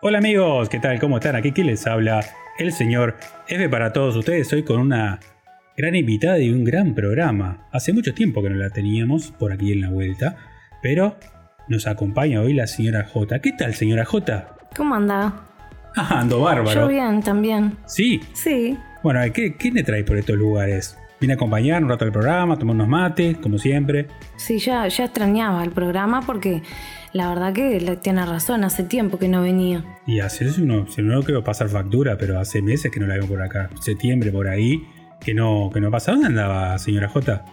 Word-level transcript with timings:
Hola 0.00 0.18
amigos, 0.18 0.68
¿qué 0.68 0.78
tal? 0.78 1.00
¿Cómo 1.00 1.16
están? 1.16 1.34
Aquí 1.34 1.50
¿quién 1.50 1.66
les 1.66 1.84
habla 1.88 2.20
el 2.56 2.72
señor 2.72 3.16
F 3.48 3.68
para 3.68 3.92
todos 3.92 4.14
ustedes. 4.14 4.52
Hoy 4.52 4.62
con 4.62 4.78
una 4.78 5.18
gran 5.76 5.96
invitada 5.96 6.38
y 6.38 6.52
un 6.52 6.62
gran 6.62 6.94
programa. 6.94 7.66
Hace 7.72 7.92
mucho 7.92 8.14
tiempo 8.14 8.40
que 8.40 8.48
no 8.48 8.54
la 8.54 8.70
teníamos 8.70 9.32
por 9.32 9.50
aquí 9.50 9.72
en 9.72 9.80
la 9.80 9.90
vuelta, 9.90 10.36
pero 10.84 11.16
nos 11.66 11.88
acompaña 11.88 12.40
hoy 12.40 12.54
la 12.54 12.68
señora 12.68 13.08
J. 13.12 13.40
¿Qué 13.40 13.50
tal, 13.50 13.74
señora 13.74 14.04
J? 14.04 14.56
¿Cómo 14.76 14.94
anda? 14.94 15.34
Ah, 15.96 16.20
ando 16.20 16.42
bárbaro. 16.42 16.82
Yo 16.82 16.86
bien, 16.86 17.20
también. 17.20 17.76
¿Sí? 17.86 18.20
Sí. 18.34 18.78
Bueno, 19.02 19.20
¿qué, 19.34 19.56
¿qué 19.56 19.72
me 19.72 19.82
trae 19.82 20.04
por 20.04 20.16
estos 20.16 20.36
lugares? 20.36 20.96
Vine 21.20 21.32
a 21.32 21.36
acompañar 21.36 21.82
un 21.82 21.88
rato 21.88 22.04
al 22.04 22.12
programa, 22.12 22.56
tomar 22.58 22.76
unos 22.76 22.88
mates, 22.88 23.38
como 23.38 23.58
siempre. 23.58 24.06
Sí, 24.36 24.58
ya, 24.58 24.86
ya 24.86 25.04
extrañaba 25.04 25.64
el 25.64 25.70
programa 25.70 26.22
porque 26.22 26.62
la 27.12 27.28
verdad 27.28 27.52
que 27.52 27.98
tiene 28.00 28.24
razón, 28.24 28.64
hace 28.64 28.84
tiempo 28.84 29.18
que 29.18 29.28
no 29.28 29.42
venía. 29.42 29.84
Y 30.06 30.20
hace 30.20 30.44
eso 30.44 30.60
si 30.88 31.02
no 31.02 31.22
quiero 31.22 31.42
pasar 31.42 31.68
factura, 31.68 32.16
pero 32.18 32.38
hace 32.38 32.62
meses 32.62 32.92
que 32.92 33.00
no 33.00 33.06
la 33.06 33.14
veo 33.14 33.26
por 33.26 33.42
acá. 33.42 33.70
Septiembre 33.80 34.30
por 34.30 34.46
ahí, 34.46 34.86
que 35.20 35.34
no, 35.34 35.70
que 35.72 35.80
no 35.80 35.90
pasa. 35.90 36.12
¿Dónde 36.12 36.28
andaba, 36.28 36.78
señora 36.78 37.08
J? 37.08 37.44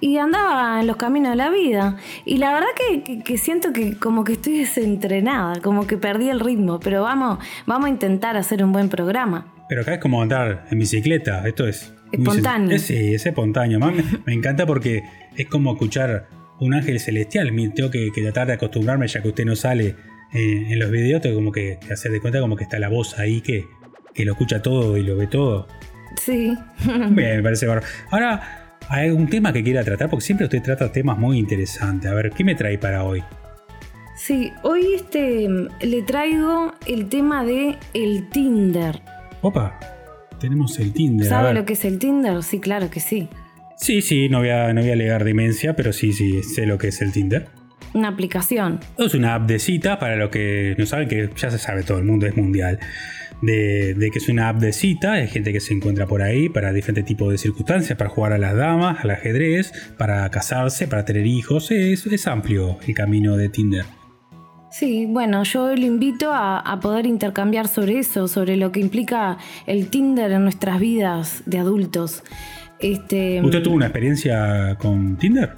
Y 0.00 0.18
andaba 0.18 0.80
en 0.80 0.86
los 0.86 0.96
caminos 0.96 1.30
de 1.30 1.36
la 1.36 1.50
vida. 1.50 1.96
Y 2.24 2.38
la 2.38 2.52
verdad 2.52 2.68
que, 2.76 3.22
que, 3.24 3.38
siento 3.38 3.72
que 3.72 3.98
como 3.98 4.22
que 4.22 4.34
estoy 4.34 4.58
desentrenada, 4.58 5.60
como 5.60 5.86
que 5.86 5.96
perdí 5.96 6.28
el 6.28 6.38
ritmo. 6.38 6.78
Pero 6.78 7.02
vamos, 7.02 7.38
vamos 7.66 7.86
a 7.86 7.90
intentar 7.90 8.36
hacer 8.36 8.62
un 8.62 8.72
buen 8.72 8.88
programa. 8.88 9.52
Pero 9.68 9.82
acá 9.82 9.94
es 9.94 10.00
como 10.00 10.22
andar 10.22 10.66
en 10.70 10.78
bicicleta, 10.78 11.46
esto 11.46 11.66
es... 11.66 11.92
Espontáneo. 12.12 12.78
sí, 12.78 13.14
es 13.14 13.26
espontáneo. 13.26 13.78
me, 13.78 14.02
me, 14.26 14.32
encanta 14.32 14.66
porque 14.66 15.04
es 15.36 15.46
como 15.46 15.72
escuchar 15.72 16.28
un 16.60 16.74
ángel 16.74 16.98
celestial. 17.00 17.50
Tengo 17.74 17.90
que, 17.90 18.10
que 18.12 18.22
tratar 18.22 18.48
de 18.48 18.54
acostumbrarme 18.54 19.06
ya 19.06 19.22
que 19.22 19.28
usted 19.28 19.44
no 19.44 19.56
sale 19.56 19.96
eh, 20.32 20.66
en 20.70 20.78
los 20.78 20.90
videos. 20.90 21.22
Tengo 21.22 21.36
como 21.36 21.52
que, 21.52 21.78
que, 21.84 21.92
hacer 21.92 22.12
de 22.12 22.20
cuenta 22.20 22.40
como 22.40 22.56
que 22.56 22.64
está 22.64 22.78
la 22.78 22.88
voz 22.88 23.18
ahí 23.18 23.40
que, 23.40 23.66
que 24.14 24.24
lo 24.24 24.32
escucha 24.32 24.62
todo 24.62 24.96
y 24.96 25.02
lo 25.02 25.16
ve 25.16 25.26
todo. 25.26 25.68
Sí. 26.16 26.56
Bien, 26.84 27.36
me 27.36 27.42
parece 27.42 27.66
bárbaro. 27.66 27.86
Ahora, 28.10 28.76
hay 28.88 29.10
un 29.10 29.28
tema 29.28 29.52
que 29.52 29.62
quiera 29.62 29.84
tratar 29.84 30.08
porque 30.08 30.24
siempre 30.24 30.46
usted 30.46 30.62
trata 30.62 30.90
temas 30.90 31.18
muy 31.18 31.38
interesantes. 31.38 32.10
A 32.10 32.14
ver, 32.14 32.30
¿qué 32.30 32.44
me 32.44 32.54
trae 32.54 32.78
para 32.78 33.04
hoy? 33.04 33.22
Sí, 34.16 34.52
hoy 34.62 34.94
este, 34.94 35.48
le 35.80 36.02
traigo 36.02 36.72
el 36.86 37.08
tema 37.08 37.44
de 37.44 37.76
el 37.94 38.28
Tinder. 38.30 39.00
Opa, 39.42 39.78
tenemos 40.38 40.78
el 40.78 40.92
Tinder. 40.92 41.28
¿Sabe 41.28 41.54
lo 41.54 41.64
que 41.64 41.74
es 41.74 41.84
el 41.84 41.98
Tinder? 41.98 42.42
Sí, 42.42 42.60
claro 42.60 42.90
que 42.90 43.00
sí. 43.00 43.28
Sí, 43.76 44.02
sí, 44.02 44.28
no 44.28 44.38
voy, 44.38 44.50
a, 44.50 44.72
no 44.72 44.80
voy 44.80 44.90
a 44.90 44.94
alegar 44.94 45.24
demencia, 45.24 45.76
pero 45.76 45.92
sí, 45.92 46.12
sí, 46.12 46.42
sé 46.42 46.66
lo 46.66 46.78
que 46.78 46.88
es 46.88 47.00
el 47.00 47.12
Tinder. 47.12 47.48
Una 47.94 48.08
aplicación. 48.08 48.80
Es 48.98 49.14
una 49.14 49.34
app 49.34 49.46
de 49.46 49.58
cita, 49.58 49.98
para 49.98 50.16
los 50.16 50.30
que 50.30 50.74
no 50.78 50.84
saben, 50.84 51.08
que 51.08 51.30
ya 51.36 51.50
se 51.50 51.58
sabe 51.58 51.82
todo 51.84 51.98
el 51.98 52.04
mundo, 52.04 52.26
es 52.26 52.36
mundial. 52.36 52.78
De, 53.40 53.94
de, 53.94 54.10
que 54.10 54.18
es 54.18 54.28
una 54.28 54.48
app 54.48 54.58
de 54.58 54.72
cita, 54.72 55.12
hay 55.12 55.28
gente 55.28 55.52
que 55.52 55.60
se 55.60 55.72
encuentra 55.72 56.06
por 56.06 56.22
ahí 56.22 56.48
para 56.48 56.72
diferentes 56.72 57.04
tipos 57.04 57.30
de 57.30 57.38
circunstancias, 57.38 57.96
para 57.96 58.10
jugar 58.10 58.32
a 58.32 58.38
las 58.38 58.56
damas, 58.56 59.04
al 59.04 59.10
ajedrez, 59.10 59.72
para 59.96 60.28
casarse, 60.30 60.88
para 60.88 61.04
tener 61.04 61.24
hijos, 61.24 61.70
es, 61.70 62.04
es 62.04 62.26
amplio 62.26 62.78
el 62.86 62.94
camino 62.94 63.36
de 63.36 63.48
Tinder. 63.48 63.84
Sí, 64.70 65.06
bueno, 65.06 65.44
yo 65.44 65.74
le 65.74 65.86
invito 65.86 66.32
a, 66.32 66.58
a, 66.58 66.80
poder 66.80 67.06
intercambiar 67.06 67.68
sobre 67.68 67.98
eso, 67.98 68.28
sobre 68.28 68.56
lo 68.56 68.70
que 68.70 68.80
implica 68.80 69.38
el 69.66 69.88
Tinder 69.88 70.30
en 70.32 70.42
nuestras 70.42 70.78
vidas 70.78 71.42
de 71.46 71.58
adultos. 71.58 72.22
Este, 72.78 73.40
¿Usted 73.42 73.62
tuvo 73.62 73.74
una 73.74 73.86
experiencia 73.86 74.76
con 74.78 75.16
Tinder? 75.16 75.52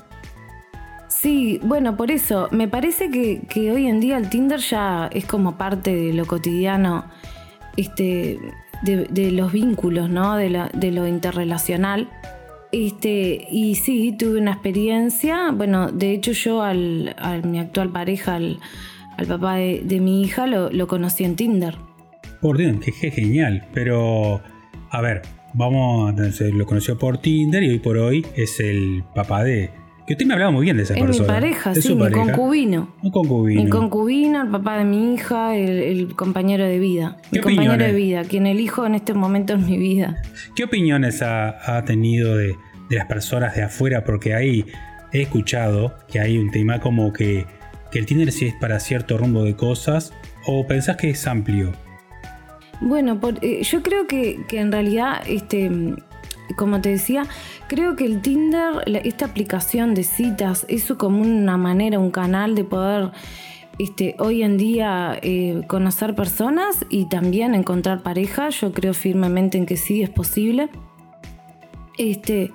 Sí, 1.09 1.61
bueno, 1.63 1.97
por 1.97 2.11
eso, 2.11 2.49
me 2.51 2.69
parece 2.69 3.11
que, 3.11 3.43
que, 3.49 3.73
hoy 3.73 3.87
en 3.87 4.01
día 4.01 4.17
el 4.17 4.31
Tinder 4.31 4.61
ya 4.61 5.11
es 5.13 5.27
como 5.27 5.59
parte 5.59 5.95
de 5.95 6.15
lo 6.15 6.25
cotidiano, 6.25 7.05
este, 7.77 8.39
de, 8.83 9.05
de 9.11 9.31
los 9.33 9.53
vínculos, 9.53 10.09
¿no? 10.09 10.37
De, 10.37 10.49
la, 10.49 10.71
de 10.73 10.93
lo 10.93 11.07
interrelacional. 11.07 12.09
Este, 12.73 13.49
y 13.51 13.75
sí, 13.75 14.15
tuve 14.17 14.41
una 14.41 14.53
experiencia. 14.53 15.51
Bueno, 15.51 15.91
de 15.91 16.13
hecho, 16.13 16.33
yo 16.33 16.63
al, 16.63 17.15
a 17.19 17.37
mi 17.39 17.59
actual 17.59 17.91
pareja, 17.91 18.37
al, 18.37 18.61
al 19.21 19.27
papá 19.27 19.57
de, 19.57 19.83
de, 19.85 20.01
mi 20.01 20.23
hija, 20.23 20.47
lo, 20.47 20.71
lo, 20.71 20.87
conocí 20.89 21.25
en 21.25 21.37
Tinder. 21.37 21.77
Por 22.41 22.57
Dios, 22.57 22.77
qué, 22.83 22.91
qué 22.99 23.11
genial. 23.11 23.67
Pero, 23.75 24.41
a 24.91 25.01
ver, 25.03 25.23
vamos, 25.53 26.11
entonces, 26.11 26.55
lo 26.55 26.65
conoció 26.65 26.99
por 26.99 27.19
Tinder 27.19 27.63
y 27.63 27.69
hoy 27.69 27.79
por 27.79 27.99
hoy 27.99 28.27
es 28.35 28.59
el 28.61 29.05
papá 29.15 29.45
de. 29.45 29.71
Que 30.07 30.15
usted 30.15 30.27
me 30.27 30.33
hablaba 30.33 30.51
muy 30.51 30.65
bien 30.65 30.77
de 30.77 30.85
esa 30.85 30.95
es 30.95 31.01
persona. 31.01 31.29
Mi 31.29 31.35
pareja, 31.35 31.73
¿Es 31.73 31.85
sí, 31.85 31.95
mi 31.95 32.01
pareja? 32.01 32.23
concubino. 32.33 32.95
Un 33.03 33.11
concubino. 33.11 33.63
Mi 33.63 33.69
concubino, 33.69 34.43
el 34.43 34.49
papá 34.49 34.79
de 34.79 34.85
mi 34.85 35.15
hija, 35.15 35.55
el, 35.55 35.71
el 35.71 36.17
compañero 36.17 36.65
de 36.65 36.79
vida. 36.79 37.19
¿Qué 37.31 37.39
mi 37.39 37.43
compañero 37.43 37.75
opiniones? 37.75 37.87
de 37.95 38.01
vida, 38.01 38.25
quien 38.25 38.47
elijo 38.47 38.87
en 38.87 38.95
este 38.95 39.13
momento 39.15 39.53
en 39.53 39.67
mi 39.67 39.77
vida. 39.77 40.21
¿Qué 40.57 40.65
opiniones 40.65 41.23
ha, 41.23 41.77
ha 41.77 41.85
tenido 41.85 42.37
de, 42.37 42.57
de, 42.89 42.97
las 42.97 43.07
personas 43.07 43.55
de 43.55 43.63
afuera? 43.63 44.03
Porque 44.03 44.35
ahí 44.35 44.65
he 45.13 45.23
escuchado 45.23 45.95
que 46.11 46.19
hay 46.19 46.39
un 46.39 46.51
tema 46.51 46.81
como 46.81 47.13
que, 47.13 47.47
que 47.91 47.99
el 47.99 48.07
Tinder 48.07 48.33
sí 48.33 48.47
es 48.47 48.55
para 48.55 48.81
cierto 48.81 49.19
rumbo 49.19 49.45
de 49.45 49.57
cosas. 49.57 50.13
¿O 50.47 50.67
pensás 50.67 50.97
que 50.97 51.11
es 51.11 51.27
amplio? 51.27 51.73
Bueno, 52.81 53.21
eh, 53.43 53.63
yo 53.63 53.83
creo 53.83 54.07
que, 54.07 54.45
en 54.53 54.73
realidad, 54.73 55.23
este, 55.27 55.71
como 56.57 56.81
te 56.81 56.91
decía, 56.91 57.25
creo 57.69 57.95
que 57.95 58.07
el 58.07 58.23
Tinder, 58.23 58.83
esta 59.05 59.27
aplicación 59.27 59.95
de 59.95 60.05
citas, 60.05 60.65
es 60.69 60.87
como 60.97 61.21
una 61.21 61.59
manera, 61.59 61.99
un 61.99 62.11
canal 62.11 62.55
de 62.55 62.65
poder 62.65 63.11
este, 63.79 64.15
hoy 64.19 64.43
en 64.43 64.57
día 64.57 65.19
eh, 65.23 65.63
conocer 65.67 66.15
personas 66.15 66.85
y 66.89 67.07
también 67.09 67.55
encontrar 67.55 68.03
pareja. 68.03 68.49
Yo 68.51 68.73
creo 68.73 68.95
firmemente 68.95 69.59
en 69.59 69.67
que 69.67 69.77
sí 69.77 70.03
es 70.03 70.11
posible. 70.11 70.69
Este, 71.99 72.53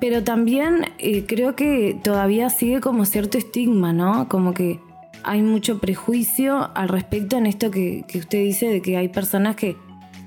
pero 0.00 0.24
también 0.24 0.86
eh, 0.98 1.24
creo 1.26 1.54
que 1.54 1.98
todavía 2.02 2.48
sigue 2.48 2.80
como 2.80 3.04
cierto 3.04 3.36
estigma, 3.38 3.92
¿no? 3.92 4.28
Como 4.28 4.54
que 4.54 4.80
hay 5.22 5.42
mucho 5.42 5.78
prejuicio 5.78 6.70
al 6.74 6.88
respecto 6.88 7.36
en 7.36 7.46
esto 7.46 7.70
que, 7.70 8.04
que 8.08 8.18
usted 8.18 8.38
dice 8.38 8.68
de 8.68 8.80
que 8.80 8.96
hay 8.96 9.08
personas 9.08 9.56
que, 9.56 9.76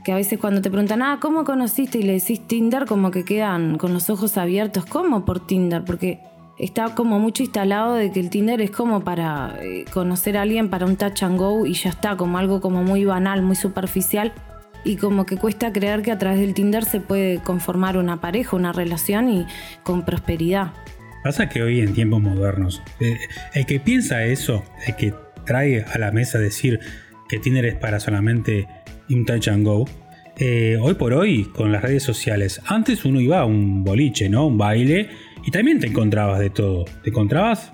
que, 0.03 0.11
a 0.11 0.15
veces 0.15 0.39
cuando 0.39 0.61
te 0.61 0.69
preguntan, 0.69 1.01
ah, 1.01 1.17
¿cómo 1.19 1.43
conociste? 1.43 1.97
y 1.97 2.03
le 2.03 2.13
decís 2.13 2.41
Tinder, 2.45 2.85
como 2.85 3.09
que 3.09 3.25
quedan 3.25 3.79
con 3.79 3.93
los 3.93 4.11
ojos 4.11 4.37
abiertos, 4.37 4.85
¿cómo 4.85 5.25
por 5.25 5.45
Tinder? 5.45 5.83
Porque 5.83 6.19
está 6.59 6.93
como 6.93 7.19
mucho 7.19 7.41
instalado 7.41 7.95
de 7.95 8.11
que 8.11 8.19
el 8.19 8.29
Tinder 8.29 8.61
es 8.61 8.69
como 8.69 9.03
para 9.03 9.57
eh, 9.61 9.85
conocer 9.91 10.37
a 10.37 10.43
alguien 10.43 10.69
para 10.69 10.85
un 10.85 10.97
touch 10.97 11.23
and 11.23 11.39
go 11.39 11.65
y 11.65 11.73
ya 11.73 11.89
está, 11.89 12.15
como 12.15 12.37
algo 12.37 12.61
como 12.61 12.83
muy 12.83 13.05
banal, 13.05 13.41
muy 13.41 13.55
superficial 13.55 14.33
y 14.83 14.97
como 14.97 15.25
que 15.25 15.37
cuesta 15.37 15.71
creer 15.71 16.01
que 16.01 16.11
a 16.11 16.17
través 16.17 16.39
del 16.39 16.53
Tinder 16.53 16.85
se 16.85 16.99
puede 16.99 17.39
conformar 17.39 17.97
una 17.97 18.19
pareja, 18.19 18.55
una 18.55 18.73
relación 18.73 19.29
y 19.29 19.45
con 19.83 20.05
prosperidad. 20.05 20.73
Pasa 21.23 21.47
que 21.47 21.63
hoy 21.63 21.79
en 21.79 21.93
tiempos 21.93 22.21
modernos, 22.21 22.81
eh, 22.99 23.17
el 23.53 23.65
que 23.65 23.79
piensa 23.79 24.25
eso, 24.25 24.63
el 24.85 24.95
que 24.95 25.13
trae 25.45 25.83
a 25.83 25.97
la 25.97 26.11
mesa 26.11 26.37
decir 26.37 26.79
que 27.29 27.39
Tinder 27.39 27.65
es 27.65 27.75
para 27.75 27.99
solamente 27.99 28.67
un 29.09 29.25
touch 29.25 29.47
and 29.47 29.65
go, 29.65 29.85
eh, 30.37 30.77
hoy 30.81 30.95
por 30.95 31.13
hoy 31.13 31.45
con 31.45 31.71
las 31.71 31.83
redes 31.83 32.03
sociales, 32.03 32.59
antes 32.65 33.05
uno 33.05 33.21
iba 33.21 33.39
a 33.39 33.45
un 33.45 33.83
boliche, 33.83 34.29
¿no? 34.29 34.47
Un 34.47 34.57
baile 34.57 35.09
y 35.45 35.51
también 35.51 35.79
te 35.79 35.87
encontrabas 35.87 36.39
de 36.39 36.49
todo. 36.49 36.85
Te 37.03 37.11
encontrabas 37.11 37.71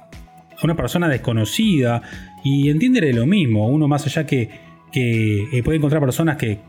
a 0.57 0.63
una 0.63 0.75
persona 0.75 1.07
desconocida 1.07 2.01
y 2.43 2.69
en 2.69 2.79
Tinder 2.79 3.05
es 3.05 3.15
lo 3.15 3.25
mismo. 3.25 3.67
Uno 3.67 3.87
más 3.87 4.05
allá 4.05 4.25
que, 4.25 4.49
que 4.91 5.47
eh, 5.51 5.63
puede 5.63 5.77
encontrar 5.77 6.01
personas 6.01 6.37
que, 6.37 6.59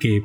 que 0.00 0.24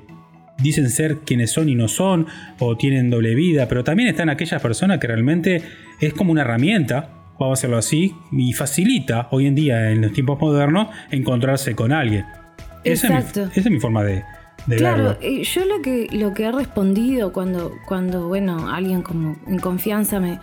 dicen 0.57 0.89
ser 0.89 1.19
quienes 1.19 1.51
son 1.51 1.69
y 1.69 1.75
no 1.75 1.87
son, 1.87 2.27
o 2.59 2.77
tienen 2.77 3.09
doble 3.09 3.35
vida, 3.35 3.67
pero 3.67 3.83
también 3.83 4.09
están 4.09 4.29
aquellas 4.29 4.61
personas 4.61 4.99
que 4.99 5.07
realmente 5.07 5.61
es 5.99 6.13
como 6.13 6.31
una 6.31 6.41
herramienta, 6.41 7.09
vamos 7.39 7.59
a 7.59 7.59
hacerlo 7.59 7.77
así, 7.77 8.15
y 8.31 8.53
facilita 8.53 9.27
hoy 9.31 9.47
en 9.47 9.55
día, 9.55 9.91
en 9.91 10.01
los 10.01 10.13
tiempos 10.13 10.39
modernos, 10.39 10.87
encontrarse 11.11 11.75
con 11.75 11.91
alguien. 11.91 12.25
Esa 12.83 13.07
Exacto. 13.07 13.41
es 13.41 13.47
mi, 13.47 13.51
esa 13.51 13.61
es 13.61 13.71
mi 13.71 13.79
forma 13.79 14.03
de, 14.03 14.23
de 14.67 14.75
claro, 14.77 15.17
verlo. 15.19 15.43
yo 15.43 15.65
lo 15.65 15.81
que, 15.81 16.07
lo 16.11 16.33
que 16.33 16.43
he 16.45 16.51
respondido 16.51 17.33
cuando, 17.33 17.73
cuando, 17.85 18.27
bueno, 18.27 18.69
alguien 18.69 19.01
como 19.01 19.35
en 19.47 19.59
confianza 19.59 20.19
me, 20.19 20.39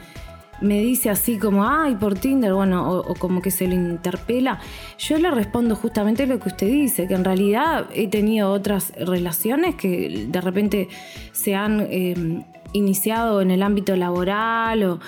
me 0.63 0.81
dice 0.81 1.11
así 1.11 1.39
como, 1.39 1.69
ay, 1.69 1.97
por 1.97 2.15
Tinder, 2.15 2.55
bueno, 2.55 2.91
o, 2.91 3.15
como 3.15 3.43
que 3.43 3.51
se 3.51 3.67
lo 3.67 3.75
interpela, 3.75 4.61
yo 4.99 5.19
le 5.19 5.31
respondo 5.31 5.77
justamente 5.77 6.27
lo 6.27 6.39
que 6.39 6.49
usted 6.49 6.69
dice, 6.69 7.07
que 7.07 7.15
en 7.15 7.25
realidad 7.25 7.87
he 7.95 8.09
tenido 8.09 8.51
otras 8.51 8.93
relaciones 8.97 9.75
que 9.75 10.27
de 10.29 10.41
repente 10.41 10.89
se 11.33 11.55
han 11.55 11.87
eh, 11.91 12.45
iniciado 12.73 13.41
en 13.41 13.51
el 13.51 13.63
ámbito 13.63 13.97
laboral 13.97 14.85
o 14.85 15.01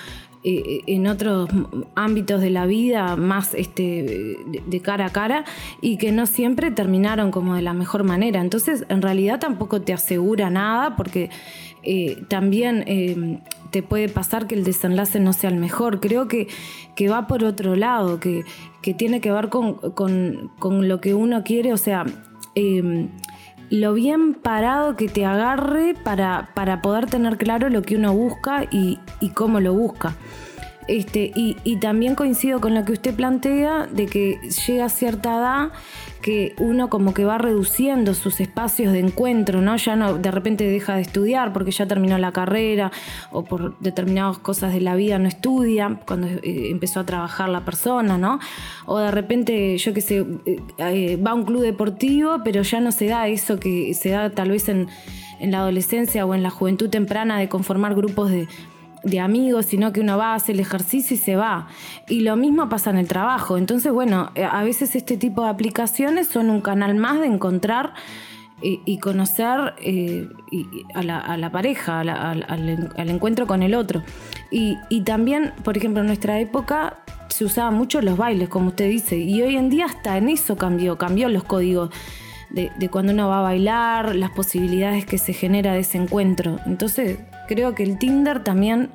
eh, 0.47 0.83
en 0.87 1.06
otros 1.06 1.49
ámbitos 1.95 2.43
de 2.43 2.51
la 2.51 2.67
vida 2.67 3.17
más 3.17 3.55
este, 3.55 4.37
de, 4.67 4.81
cara 4.81 5.06
a 5.06 5.11
cara 5.11 5.47
y 5.81 5.97
que 5.97 6.12
no 6.12 6.27
siempre 6.27 6.71
terminaron 6.71 7.31
como 7.31 7.55
de 7.55 7.62
la 7.62 7.73
mejor 7.73 8.05
manera. 8.05 8.43
Entonces, 8.43 8.85
en 8.91 9.01
realidad 9.01 9.41
tampoco 9.41 9.81
te 9.81 9.95
asegura 9.95 10.51
nada 10.51 10.97
porque 10.97 11.31
eh, 11.83 12.23
también 12.29 13.43
te 13.75 13.82
puede 13.82 14.09
pasar 14.09 14.47
que 14.47 14.55
el 14.55 14.62
desenlace 14.62 15.19
no 15.19 15.32
sea 15.32 15.50
el 15.50 15.56
mejor. 15.56 15.99
Creo 15.99 16.29
que, 16.29 16.47
que 16.94 17.09
va 17.09 17.26
por 17.26 17.43
otro 17.43 17.75
lado, 17.75 18.21
que, 18.21 18.44
tiene 18.97 19.21
que 19.21 19.32
ver 19.32 19.49
con, 19.49 20.53
lo 20.61 21.00
que 21.00 21.12
uno 21.12 21.43
quiere, 21.43 21.73
o 21.73 21.76
sea, 21.76 22.05
lo 23.71 23.94
bien 23.94 24.35
parado 24.35 24.94
que 24.94 25.09
te 25.09 25.25
agarre 25.25 25.97
para, 26.05 26.50
para 26.55 26.82
poder 26.82 27.06
tener 27.06 27.37
claro 27.37 27.69
lo 27.69 27.82
que 27.82 27.97
uno 27.97 28.15
busca 28.15 28.65
y, 28.71 29.00
y 29.19 29.31
cómo 29.31 29.59
lo 29.59 29.75
busca. 29.75 30.15
Este, 30.87 31.32
y, 31.35 31.56
y, 31.65 31.81
también 31.81 32.15
coincido 32.15 32.61
con 32.61 32.77
lo 32.77 32.85
que 32.85 32.93
usted 32.93 33.12
plantea 33.17 33.88
de 33.91 34.06
que 34.06 34.38
llega 34.69 34.85
a 34.85 34.88
cierta 34.88 35.37
edad 35.37 35.73
que 36.25 36.55
uno 36.59 36.88
como 36.88 37.12
que 37.12 37.26
va 37.26 37.37
reduciendo 37.37 38.15
sus 38.15 38.41
espacios 38.41 38.94
de 38.94 39.00
encuentro, 39.00 39.61
¿no? 39.61 39.76
Ya 39.76 39.94
no 39.94 40.17
de 40.17 40.31
repente 40.31 40.67
deja 40.67 40.97
de 40.97 41.03
estudiar 41.03 41.53
porque 41.53 41.71
ya 41.71 41.85
terminó 41.87 42.17
la 42.17 42.32
carrera 42.32 42.91
o 43.31 43.44
por 43.44 43.79
determinadas 43.81 44.38
cosas 44.38 44.73
de 44.73 44.81
la 44.81 44.97
vida 44.97 45.19
no 45.19 45.29
estudia 45.29 46.00
cuando 46.06 46.29
eh, 46.29 46.71
empezó 46.71 47.00
a 47.00 47.05
trabajar 47.05 47.50
la 47.50 47.67
persona, 47.67 48.17
¿no? 48.17 48.41
O 48.87 48.97
de 49.00 49.11
repente, 49.11 49.76
yo 49.76 49.93
qué 49.93 50.00
sé, 50.00 50.25
eh, 50.47 50.62
eh, 50.79 51.17
va 51.19 51.32
a 51.32 51.35
un 51.35 51.44
club 51.44 51.61
deportivo, 51.61 52.41
pero 52.43 52.62
ya 52.62 52.81
no 52.81 52.91
se 52.91 53.05
da 53.05 53.29
eso 53.29 53.61
que 53.61 53.93
se 53.93 54.09
da 54.09 54.31
tal 54.31 54.50
vez 54.50 54.70
en, 54.70 54.88
en 55.41 55.50
la 55.50 55.59
adolescencia 55.59 56.25
o 56.25 56.35
en 56.35 56.43
la 56.43 56.49
juventud 56.49 56.88
temprana 56.88 57.38
de 57.38 57.50
conformar 57.50 57.94
grupos 57.94 58.31
de 58.31 58.49
de 59.05 59.21
amigos, 59.21 59.67
sino 59.67 59.93
que 59.93 60.01
uno 60.01 60.19
va 60.19 60.33
a 60.33 60.35
hacer 60.35 60.55
el 60.55 60.61
ejercicio 60.61 61.15
y 61.15 61.19
se 61.19 61.37
va. 61.37 61.69
Y 62.09 62.21
lo 62.21 62.37
mismo 62.37 62.69
pasa 62.69 62.91
en 62.91 62.99
el 62.99 63.09
trabajo. 63.09 63.56
Entonces, 63.59 63.93
bueno, 63.93 64.31
eh, 64.35 64.45
a 64.45 64.65
veces 64.65 64.97
este 64.97 65.17
tipo 65.17 65.45
de 65.45 65.51
aplicaciones 65.51 66.29
son 66.29 66.51
un 66.51 66.61
canal 66.61 66.95
más 66.95 67.21
de 67.21 67.27
encontrar 67.27 67.95
y, 68.62 68.99
conocer 68.99 69.75
eh, 69.83 70.29
a, 70.95 71.03
la, 71.03 71.53
pareja, 71.53 72.01
al, 72.01 73.09
encuentro 73.11 73.47
con 73.47 73.62
el 73.62 73.75
otro. 73.75 74.03
Y, 74.51 75.03
también, 75.03 75.53
por 75.62 75.77
ejemplo, 75.77 76.01
en 76.01 76.06
nuestra 76.06 76.41
época 76.41 76.99
se 77.29 77.45
usaban 77.45 77.75
mucho 77.75 78.01
los 78.01 78.17
bailes, 78.17 78.49
como 78.49 78.69
usted 78.69 78.89
dice, 78.89 79.19
y 79.19 79.43
hoy 79.43 79.56
en 79.56 79.69
día 79.69 79.87
hasta 79.87 80.17
en 80.17 80.29
eso 80.29 80.56
cambió, 80.56 80.97
cambió 80.97 81.29
los 81.29 81.45
códigos. 81.45 81.91
De, 82.51 82.71
de, 82.79 82.89
cuando 82.89 83.12
uno 83.12 83.29
va 83.29 83.41
a 83.41 83.43
bailar, 83.43 84.15
las 84.15 84.31
posibilidades 84.31 85.05
que 85.05 85.19
se 85.19 85.33
genera 85.33 85.73
de 85.73 85.81
ese 85.81 85.99
encuentro. 85.99 86.61
Entonces, 86.67 87.19
creo 87.46 87.75
que 87.75 87.82
el 87.82 87.99
Tinder 87.99 88.43
también 88.43 88.91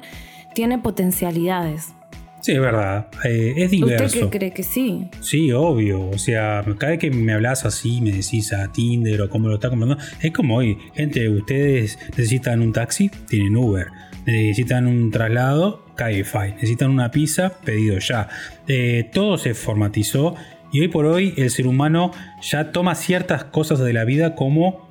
tiene 0.54 0.78
potencialidades. 0.78 1.94
Sí, 2.42 2.54
es 2.54 2.62
verdad. 2.62 3.08
Eh, 3.26 3.54
es 3.58 3.72
diverso. 3.72 4.06
¿Usted 4.06 4.20
qué 4.22 4.38
cree 4.38 4.52
que 4.52 4.64
sí? 4.64 5.10
Sí, 5.22 5.52
obvio. 5.52 6.10
O 6.10 6.18
sea, 6.18 6.64
cada 6.78 6.92
vez 6.92 7.00
que 7.00 7.12
me 7.12 7.34
hablas 7.34 7.66
así, 7.66 8.00
me 8.02 8.12
decís 8.12 8.54
a 8.54 8.72
Tinder 8.72 9.22
o 9.22 9.30
cómo 9.30 9.50
lo 9.50 9.56
está 9.56 9.70
comprando, 9.70 9.98
es 10.22 10.32
como 10.32 10.58
hoy. 10.58 10.78
Gente, 10.96 11.28
ustedes 11.30 12.00
necesitan 12.12 12.62
un 12.62 12.72
taxi, 12.72 13.10
tienen 13.28 13.58
Uber. 13.58 13.88
Necesitan 14.26 14.88
un 14.88 15.12
traslado, 15.12 15.86
Cabify. 15.96 16.54
Necesitan 16.54 16.92
una 16.92 17.12
pizza, 17.12 17.60
pedido 17.64 18.00
ya. 18.00 18.30
Eh, 18.68 19.10
todo 19.12 19.38
se 19.38 19.54
formatizó 19.54 20.36
y 20.72 20.82
hoy 20.82 20.88
por 20.88 21.06
hoy 21.06 21.34
el 21.38 21.50
ser 21.50 21.68
humano 21.68 22.12
ya 22.42 22.72
toma 22.72 22.96
ciertas 22.96 23.44
cosas 23.44 23.80
de 23.80 23.92
la 23.92 24.06
vida 24.06 24.36
como 24.36 24.89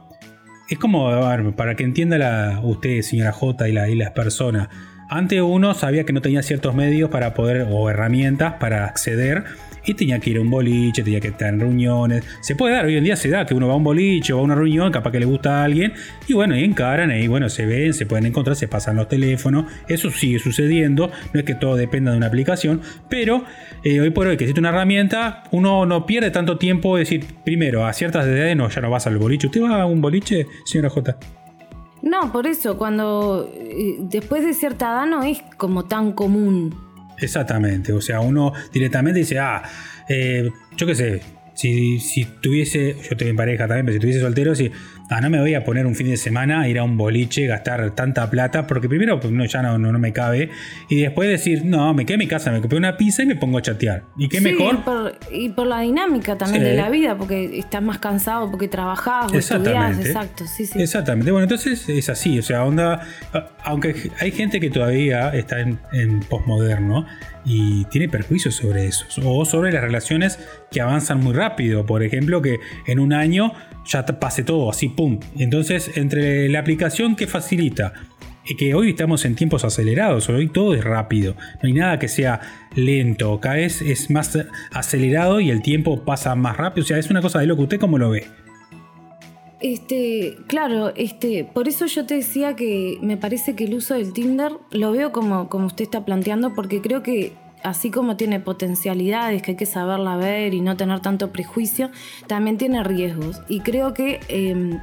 es 0.69 0.79
como, 0.79 1.11
para 1.57 1.75
que 1.75 1.85
entienda 1.85 2.19
la, 2.19 2.61
usted, 2.63 3.03
señora 3.03 3.33
J, 3.33 3.69
y, 3.69 3.73
y 3.73 3.95
las 3.95 4.11
personas. 4.11 4.69
Antes 5.09 5.41
uno 5.41 5.73
sabía 5.73 6.05
que 6.05 6.13
no 6.13 6.21
tenía 6.21 6.43
ciertos 6.43 6.75
medios 6.75 7.11
para 7.11 7.33
poder, 7.33 7.67
o 7.71 7.89
herramientas 7.89 8.55
para 8.61 8.85
acceder 8.85 9.45
y 9.93 9.95
tenía 9.95 10.19
que 10.19 10.31
ir 10.31 10.39
a 10.39 10.41
un 10.41 10.51
boliche, 10.51 11.03
tenía 11.03 11.21
que 11.21 11.29
estar 11.29 11.53
en 11.53 11.61
reuniones. 11.61 12.25
Se 12.41 12.55
puede 12.55 12.75
dar, 12.75 12.87
hoy 12.87 12.97
en 12.97 13.05
día 13.05 13.17
se 13.17 13.29
da 13.29 13.47
que 13.47 13.55
uno 13.55 13.67
va 13.67 13.75
a 13.75 13.77
un 13.77 13.85
boliche 13.85 14.33
o 14.33 14.37
va 14.37 14.43
a 14.43 14.45
una 14.45 14.55
reunión, 14.55 14.93
capaz 14.93 15.11
que 15.11 15.21
le 15.21 15.27
gusta 15.27 15.61
a 15.61 15.65
alguien, 15.65 15.93
y 16.27 16.35
bueno, 16.35 16.57
y 16.57 16.65
encaran, 16.65 17.11
y 17.11 17.27
bueno, 17.29 17.49
se 17.49 17.67
ven, 17.67 17.95
se 17.95 18.07
pueden 18.07 18.27
encontrar, 18.27 18.57
se 18.57 18.69
pasan 18.69 18.97
los 18.97 19.09
teléfonos, 19.09 19.67
eso 19.89 20.11
sigue 20.11 20.39
sucediendo, 20.39 21.11
no 21.33 21.41
es 21.41 21.47
que 21.47 21.55
todo 21.55 21.77
dependa 21.77 22.11
de 22.11 22.17
una 22.17 22.27
aplicación, 22.27 22.81
pero 23.09 23.45
eh, 23.85 24.01
hoy 24.01 24.11
por 24.11 24.27
hoy 24.27 24.37
que 24.37 24.45
existe 24.45 24.61
una 24.61 24.71
herramienta, 24.71 25.45
uno 25.53 25.87
no 25.87 26.07
pierde 26.07 26.31
tanto 26.31 26.59
tiempo, 26.59 26.99
es 26.99 27.09
decir, 27.09 27.27
primero, 27.45 27.87
a 27.87 27.93
ciertas 27.93 28.27
edades 28.27 28.57
no, 28.57 28.69
ya 28.69 28.81
no 28.81 28.91
vas 28.91 29.07
al 29.07 29.19
boliche. 29.19 29.47
¿Usted 29.47 29.63
va 29.63 29.83
a 29.83 29.87
un 29.87 30.01
boliche, 30.01 30.47
señora 30.65 30.91
J? 30.91 31.17
No, 32.03 32.33
por 32.33 32.47
eso, 32.47 32.79
cuando 32.79 33.51
eh, 33.55 33.97
después 33.99 34.45
de 34.45 34.55
cierta 34.55 34.87
edad 34.87 35.07
no 35.07 35.25
es 35.25 35.43
como 35.57 35.85
tan 35.85 36.13
común 36.13 36.88
Exactamente, 37.21 37.93
o 37.93 38.01
sea, 38.01 38.21
uno 38.21 38.53
directamente 38.73 39.21
dice, 39.21 39.39
ah, 39.39 39.63
eh, 40.09 40.51
yo 40.77 40.87
qué 40.87 40.95
sé, 40.95 41.21
si, 41.55 41.99
si, 41.99 42.25
tuviese, 42.41 42.95
yo 42.95 43.09
estoy 43.11 43.29
en 43.29 43.37
pareja 43.37 43.67
también, 43.67 43.85
pero 43.87 43.95
si 43.95 44.01
tuviese 44.01 44.21
soltero, 44.21 44.55
si, 44.55 44.71
ah, 45.09 45.21
no 45.21 45.31
me 45.31 45.41
voy 45.41 45.55
a 45.55 45.65
poner 45.65 45.87
un 45.87 45.95
fin 45.95 46.09
de 46.09 46.17
semana 46.17 46.63
a 46.63 46.69
ir 46.69 46.79
a 46.79 46.85
un 46.85 46.97
boliche, 46.97 47.47
gastar 47.47 47.91
tanta 47.93 48.29
plata, 48.31 48.67
porque 48.67 48.89
primero 48.89 49.21
pues, 49.21 49.33
no, 49.33 49.45
ya 49.45 49.63
no, 49.63 49.79
no, 49.79 49.99
me 49.99 50.13
cabe, 50.13 50.51
y 50.89 51.01
después 51.01 51.29
decir, 51.29 51.65
no, 51.65 51.95
me 51.95 52.05
quedé 52.05 52.15
en 52.15 52.21
mi 52.21 52.27
casa, 52.27 52.51
me 52.51 52.61
compré 52.61 52.79
una 52.79 52.97
pizza 52.97 53.23
y 53.23 53.27
me 53.27 53.37
pongo 53.37 53.59
a 53.59 53.63
chatear. 53.63 54.05
¿Y 54.17 54.29
qué 54.29 54.41
mejor? 54.41 54.79
Y 55.31 55.51
por, 55.51 55.67
la 55.67 55.81
dinámica 55.81 56.37
también 56.37 56.65
de 56.65 56.75
la 56.75 56.89
vida, 56.91 57.17
porque 57.17 57.59
estás 57.59 57.83
más 57.83 57.99
cansado, 57.99 58.51
porque 58.51 58.69
trabajás 58.69 59.33
estudiás, 59.33 59.99
exacto, 59.99 60.45
sí, 60.47 60.67
sí. 60.67 60.81
Exactamente, 60.81 61.31
bueno, 61.31 61.45
entonces 61.45 61.89
es 61.89 62.09
así, 62.09 62.39
o 62.39 62.43
sea, 62.43 62.65
onda, 62.65 63.01
aunque 63.65 64.11
hay 64.21 64.31
gente 64.31 64.61
que 64.61 64.71
todavía 64.71 65.31
está 65.31 65.61
en, 65.61 65.79
en 65.93 66.21
postmoderno, 66.21 67.07
y 67.49 67.87
tiene 67.87 68.09
perjuicios 68.09 68.57
sobre 68.57 68.87
eso. 68.87 69.07
O 69.25 69.45
sobre 69.47 69.73
las 69.73 69.83
relaciones 69.83 70.39
que 70.71 70.81
avanzan 70.81 71.21
muy 71.21 71.35
rápido. 71.35 71.87
Por 71.87 72.03
ejemplo, 72.03 72.43
que 72.43 72.59
en 72.87 72.99
un 72.99 73.13
año 73.13 73.53
ya 73.87 74.05
pase 74.05 74.43
todo 74.45 74.71
así, 74.71 74.89
pum. 74.89 75.19
Entonces, 75.39 75.97
entre 75.97 76.49
la 76.49 76.61
aplicación 76.61 77.17
que 77.17 77.27
facilita 77.27 77.93
y 78.49 78.57
que 78.57 78.75
hoy 78.75 78.91
estamos 78.91 79.25
en 79.25 79.35
tiempos 79.35 79.65
acelerados, 79.65 80.29
hoy 80.29 80.49
todo 80.49 80.75
es 80.75 80.83
rápido, 80.83 81.37
no 81.63 81.67
hay 81.67 81.75
nada 81.75 81.99
que 81.99 82.09
sea 82.09 82.41
lento, 82.75 83.39
cada 83.41 83.57
vez 83.57 83.83
es 83.83 84.11
más 84.11 84.39
acelerado 84.73 85.41
y 85.41 85.51
el 85.51 85.61
tiempo 85.61 86.03
pasa 86.05 86.35
más 86.35 86.57
rápido, 86.57 86.85
o 86.85 86.87
sea, 86.87 86.99
es 86.99 87.11
una 87.11 87.21
cosa 87.21 87.41
de 87.41 87.47
lo 87.47 87.57
que 87.57 87.63
usted 87.63 87.81
cómo 87.81 87.99
lo 87.99 88.11
ve. 88.11 88.25
Este, 89.61 90.37
claro, 90.47 90.95
este, 90.95 91.45
por 91.53 91.69
eso 91.69 91.87
yo 91.87 92.07
te 92.07 92.15
decía 92.15 92.55
que 92.55 92.97
me 93.03 93.17
parece 93.17 93.55
que 93.55 93.65
el 93.65 93.75
uso 93.75 93.95
del 93.95 94.13
Tinder 94.13 94.53
lo 94.71 94.93
veo 94.93 95.11
como, 95.13 95.49
como 95.49 95.67
usted 95.67 95.83
está 95.85 96.05
planteando, 96.05 96.55
porque 96.55 96.81
creo 96.81 97.03
que 97.03 97.33
así 97.63 97.91
como 97.91 98.17
tiene 98.17 98.41
potencialidades 98.41 99.43
que 99.43 99.53
hay 99.53 99.57
que 99.57 99.67
saberla 99.67 100.17
ver 100.17 100.55
y 100.55 100.61
no 100.61 100.77
tener 100.77 101.01
tanto 101.01 101.31
prejuicio, 101.33 101.91
también 102.27 102.59
tiene 102.59 102.83
riesgos. 102.85 103.41
Y 103.49 103.61
creo 103.61 103.95
que 103.95 104.21
em, 104.29 104.81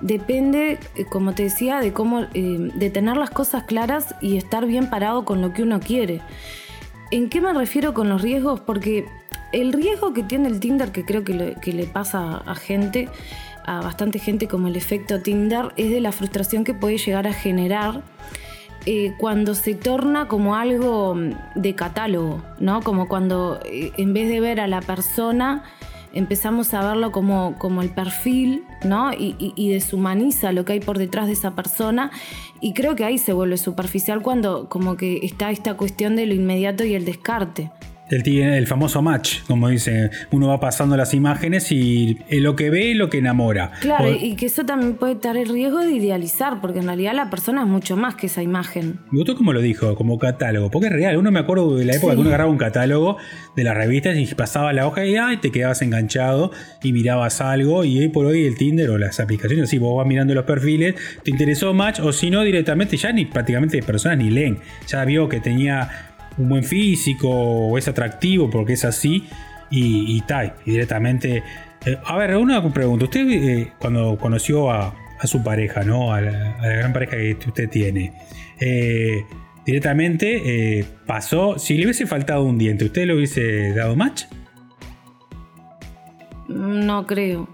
depende, 0.00 0.78
eh, 0.96 1.04
como 1.04 1.34
te 1.34 1.44
decía, 1.44 1.80
de 1.80 1.92
cómo, 1.92 2.26
em, 2.34 2.68
de 2.70 2.90
tener 2.90 3.16
las 3.16 3.30
cosas 3.30 3.64
claras 3.64 4.14
y 4.20 4.36
estar 4.36 4.66
bien 4.66 4.90
parado 4.90 5.24
con 5.24 5.40
lo 5.40 5.52
que 5.52 5.62
uno 5.62 5.80
quiere. 5.80 6.20
¿En 7.10 7.28
qué 7.28 7.40
me 7.40 7.52
refiero 7.52 7.94
con 7.94 8.08
los 8.08 8.22
riesgos? 8.22 8.60
Porque 8.60 9.06
el 9.52 9.72
riesgo 9.72 10.12
que 10.12 10.22
tiene 10.22 10.48
el 10.48 10.60
Tinder, 10.60 10.92
que 10.92 11.04
creo 11.04 11.24
que 11.24 11.34
le, 11.34 11.54
que 11.54 11.72
le 11.72 11.86
pasa 11.86 12.36
a 12.36 12.54
gente, 12.54 13.08
a 13.64 13.80
bastante 13.80 14.18
gente 14.18 14.46
como 14.48 14.68
el 14.68 14.76
efecto 14.76 15.20
Tinder 15.20 15.72
es 15.76 15.90
de 15.90 16.00
la 16.00 16.12
frustración 16.12 16.64
que 16.64 16.74
puede 16.74 16.98
llegar 16.98 17.26
a 17.26 17.32
generar 17.32 18.02
eh, 18.90 19.12
cuando 19.18 19.54
se 19.54 19.74
torna 19.74 20.28
como 20.28 20.56
algo 20.56 21.14
mm, 21.14 21.32
de 21.56 21.74
catálogo, 21.74 22.42
¿no? 22.58 22.80
Como 22.80 23.06
cuando 23.06 23.60
eh, 23.66 23.92
en 23.98 24.14
vez 24.14 24.30
de 24.30 24.40
ver 24.40 24.60
a 24.60 24.66
la 24.66 24.80
persona 24.80 25.62
empezamos 26.14 26.72
a 26.72 26.80
verlo 26.80 27.12
como, 27.12 27.58
como 27.58 27.82
el 27.82 27.90
perfil, 27.90 28.64
¿no? 28.84 29.12
Y, 29.12 29.36
y, 29.38 29.68
deshumaniza 29.68 30.52
lo 30.52 30.64
que 30.64 30.72
hay 30.72 30.80
por 30.80 30.96
detrás 30.96 31.26
de 31.26 31.34
esa 31.34 31.54
persona. 31.54 32.10
Y 32.62 32.72
creo 32.72 32.96
que 32.96 33.04
ahí 33.04 33.18
se 33.18 33.34
vuelve 33.34 33.58
superficial 33.58 34.22
cuando 34.22 34.70
como 34.70 34.96
que 34.96 35.18
está 35.22 35.50
esta 35.50 35.74
cuestión 35.76 36.16
de 36.16 36.24
lo 36.24 36.32
inmediato 36.32 36.82
y 36.82 36.94
el 36.94 37.04
descarte. 37.04 37.70
El, 38.10 38.26
el, 38.26 38.66
famoso 38.66 39.02
match, 39.02 39.40
como 39.46 39.68
dice, 39.68 40.10
uno 40.30 40.48
va 40.48 40.60
pasando 40.60 40.96
las 40.96 41.14
imágenes 41.14 41.70
y 41.72 42.18
lo 42.30 42.56
que 42.56 42.70
ve 42.70 42.92
es 42.92 42.96
lo 42.96 43.10
que 43.10 43.18
enamora. 43.18 43.72
Claro, 43.80 44.10
y 44.12 44.34
que 44.36 44.46
eso 44.46 44.64
también 44.64 44.94
puede 44.94 45.14
estar 45.14 45.36
el 45.36 45.48
riesgo 45.48 45.80
de 45.80 45.92
idealizar, 45.92 46.60
porque 46.60 46.80
en 46.80 46.86
realidad 46.86 47.14
la 47.14 47.30
persona 47.30 47.62
es 47.62 47.68
mucho 47.68 47.96
más 47.96 48.14
que 48.14 48.26
esa 48.26 48.42
imagen. 48.42 49.00
Me 49.10 49.18
gustó 49.18 49.36
como 49.36 49.52
lo 49.52 49.60
dijo, 49.60 49.94
como 49.94 50.18
catálogo, 50.18 50.70
porque 50.70 50.88
es 50.88 50.92
real. 50.92 51.16
Uno 51.16 51.30
me 51.30 51.40
acuerdo 51.40 51.76
de 51.76 51.84
la 51.84 51.94
época 51.94 52.14
que 52.14 52.20
uno 52.20 52.30
agarraba 52.30 52.50
un 52.50 52.58
catálogo 52.58 53.16
de 53.56 53.64
las 53.64 53.76
revistas 53.76 54.16
y 54.16 54.26
pasaba 54.34 54.72
la 54.72 54.86
hoja 54.86 55.04
y 55.04 55.16
ay, 55.16 55.38
te 55.38 55.50
quedabas 55.50 55.82
enganchado 55.82 56.50
y 56.82 56.92
mirabas 56.92 57.40
algo. 57.40 57.84
Y 57.84 57.98
hoy 57.98 58.08
por 58.08 58.26
hoy 58.26 58.44
el 58.44 58.56
Tinder 58.56 58.90
o 58.90 58.98
las 58.98 59.20
aplicaciones, 59.20 59.64
así 59.64 59.78
vos 59.78 59.96
vas 59.96 60.06
mirando 60.06 60.34
los 60.34 60.44
perfiles, 60.44 60.94
te 61.22 61.30
interesó 61.30 61.74
match, 61.74 62.00
o 62.00 62.12
si 62.12 62.30
no, 62.30 62.42
directamente 62.42 62.96
ya 62.96 63.12
ni 63.12 63.24
prácticamente 63.24 63.82
personas 63.82 64.18
ni 64.18 64.30
leen. 64.30 64.58
Ya 64.86 65.04
vio 65.04 65.28
que 65.28 65.40
tenía 65.40 66.07
un 66.38 66.48
buen 66.48 66.64
físico 66.64 67.28
o 67.28 67.76
es 67.76 67.88
atractivo 67.88 68.48
porque 68.48 68.74
es 68.74 68.84
así 68.84 69.24
y, 69.70 70.16
y 70.16 70.20
tal, 70.22 70.54
y 70.64 70.72
directamente... 70.72 71.42
Eh, 71.86 71.96
a 72.04 72.16
ver, 72.16 72.36
una 72.36 72.72
pregunta, 72.72 73.04
usted 73.04 73.28
eh, 73.28 73.72
cuando 73.78 74.16
conoció 74.18 74.70
a, 74.70 74.94
su 75.24 75.42
pareja, 75.42 75.82
¿no? 75.82 76.12
A 76.12 76.20
la, 76.20 76.56
gran 76.60 76.92
pareja 76.92 77.16
que 77.16 77.36
usted 77.46 77.68
tiene, 77.68 78.12
eh, 78.60 79.24
directamente 79.66 80.86
pasó. 81.06 81.58
Si 81.58 81.76
le 81.76 81.86
hubiese 81.86 82.06
faltado 82.06 82.44
un 82.44 82.56
diente, 82.56 82.84
¿usted 82.84 83.04
le 83.06 83.14
hubiese 83.14 83.72
dado 83.74 83.96
match? 83.96 84.24
No 86.46 87.04
creo. 87.04 87.48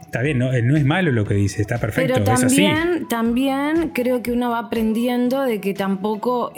Está 0.00 0.22
bien, 0.22 0.38
no, 0.38 0.52
no 0.52 0.76
es 0.76 0.84
malo 0.86 1.12
lo 1.12 1.26
que 1.26 1.34
dice, 1.34 1.60
está 1.60 1.78
perfecto. 1.78 2.14
Pero 2.14 2.32
es 2.32 2.44
así. 2.44 2.64
también, 2.64 3.08
también 3.08 3.90
creo 3.90 4.22
que 4.22 4.32
uno 4.32 4.50
va 4.50 4.60
aprendiendo 4.60 5.42
de 5.42 5.60
que 5.60 5.74
tampoco 5.74 6.52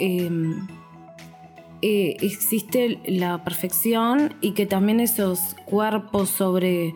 eh, 1.87 2.17
existe 2.21 2.97
la 3.05 3.43
perfección 3.43 4.33
y 4.41 4.53
que 4.53 4.65
también 4.65 4.99
esos 4.99 5.55
cuerpos 5.65 6.29
sobre 6.29 6.95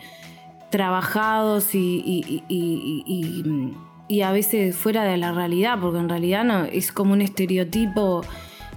trabajados 0.72 1.76
y, 1.76 2.44
y- 2.48 4.22
a 4.24 4.32
veces 4.32 4.76
fuera 4.76 5.04
de 5.04 5.18
la 5.18 5.32
realidad, 5.32 5.78
porque 5.80 6.00
en 6.00 6.10
realidad 6.10 6.44
no, 6.44 6.66
es 6.66 6.92
como 6.92 7.14
un 7.14 7.22
estereotipo 7.22 8.22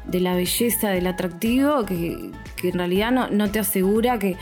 de 0.04 0.20
la 0.20 0.34
belleza, 0.34 0.90
del 0.90 1.06
atractivo, 1.06 1.86
que, 1.86 2.30
que 2.56 2.68
en 2.68 2.74
realidad 2.78 3.10
no, 3.10 3.28
no 3.28 3.50
te 3.50 3.58
asegura 3.58 4.18
que, 4.18 4.36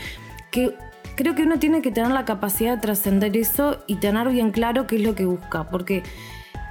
que 0.51 0.75
creo 1.15 1.35
que 1.35 1.43
uno 1.43 1.57
tiene 1.57 1.81
que 1.81 1.91
tener 1.91 2.11
la 2.11 2.25
capacidad 2.25 2.75
de 2.75 2.81
trascender 2.81 3.37
eso 3.37 3.81
y 3.87 3.95
tener 3.95 4.27
bien 4.27 4.51
claro 4.51 4.87
qué 4.87 4.97
es 4.97 5.03
lo 5.03 5.15
que 5.15 5.23
busca, 5.25 5.69
porque 5.69 6.03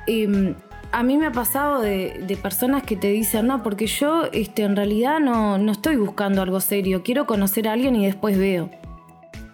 eh, 0.06 0.54
a 0.92 1.02
mí 1.02 1.16
me 1.16 1.26
ha 1.26 1.32
pasado 1.32 1.80
de, 1.80 2.38
personas 2.42 2.82
que 2.82 2.96
te 2.96 3.10
dicen, 3.10 3.46
no, 3.46 3.62
porque 3.62 3.86
yo 3.86 4.24
este, 4.32 4.62
en 4.62 4.76
realidad 4.76 5.20
no, 5.20 5.58
no 5.58 5.72
estoy 5.72 5.96
buscando 5.96 6.42
algo 6.42 6.60
serio, 6.60 7.02
quiero 7.02 7.26
conocer 7.26 7.68
a 7.68 7.72
alguien 7.72 7.96
y 7.96 8.06
después 8.06 8.38
veo. 8.38 8.70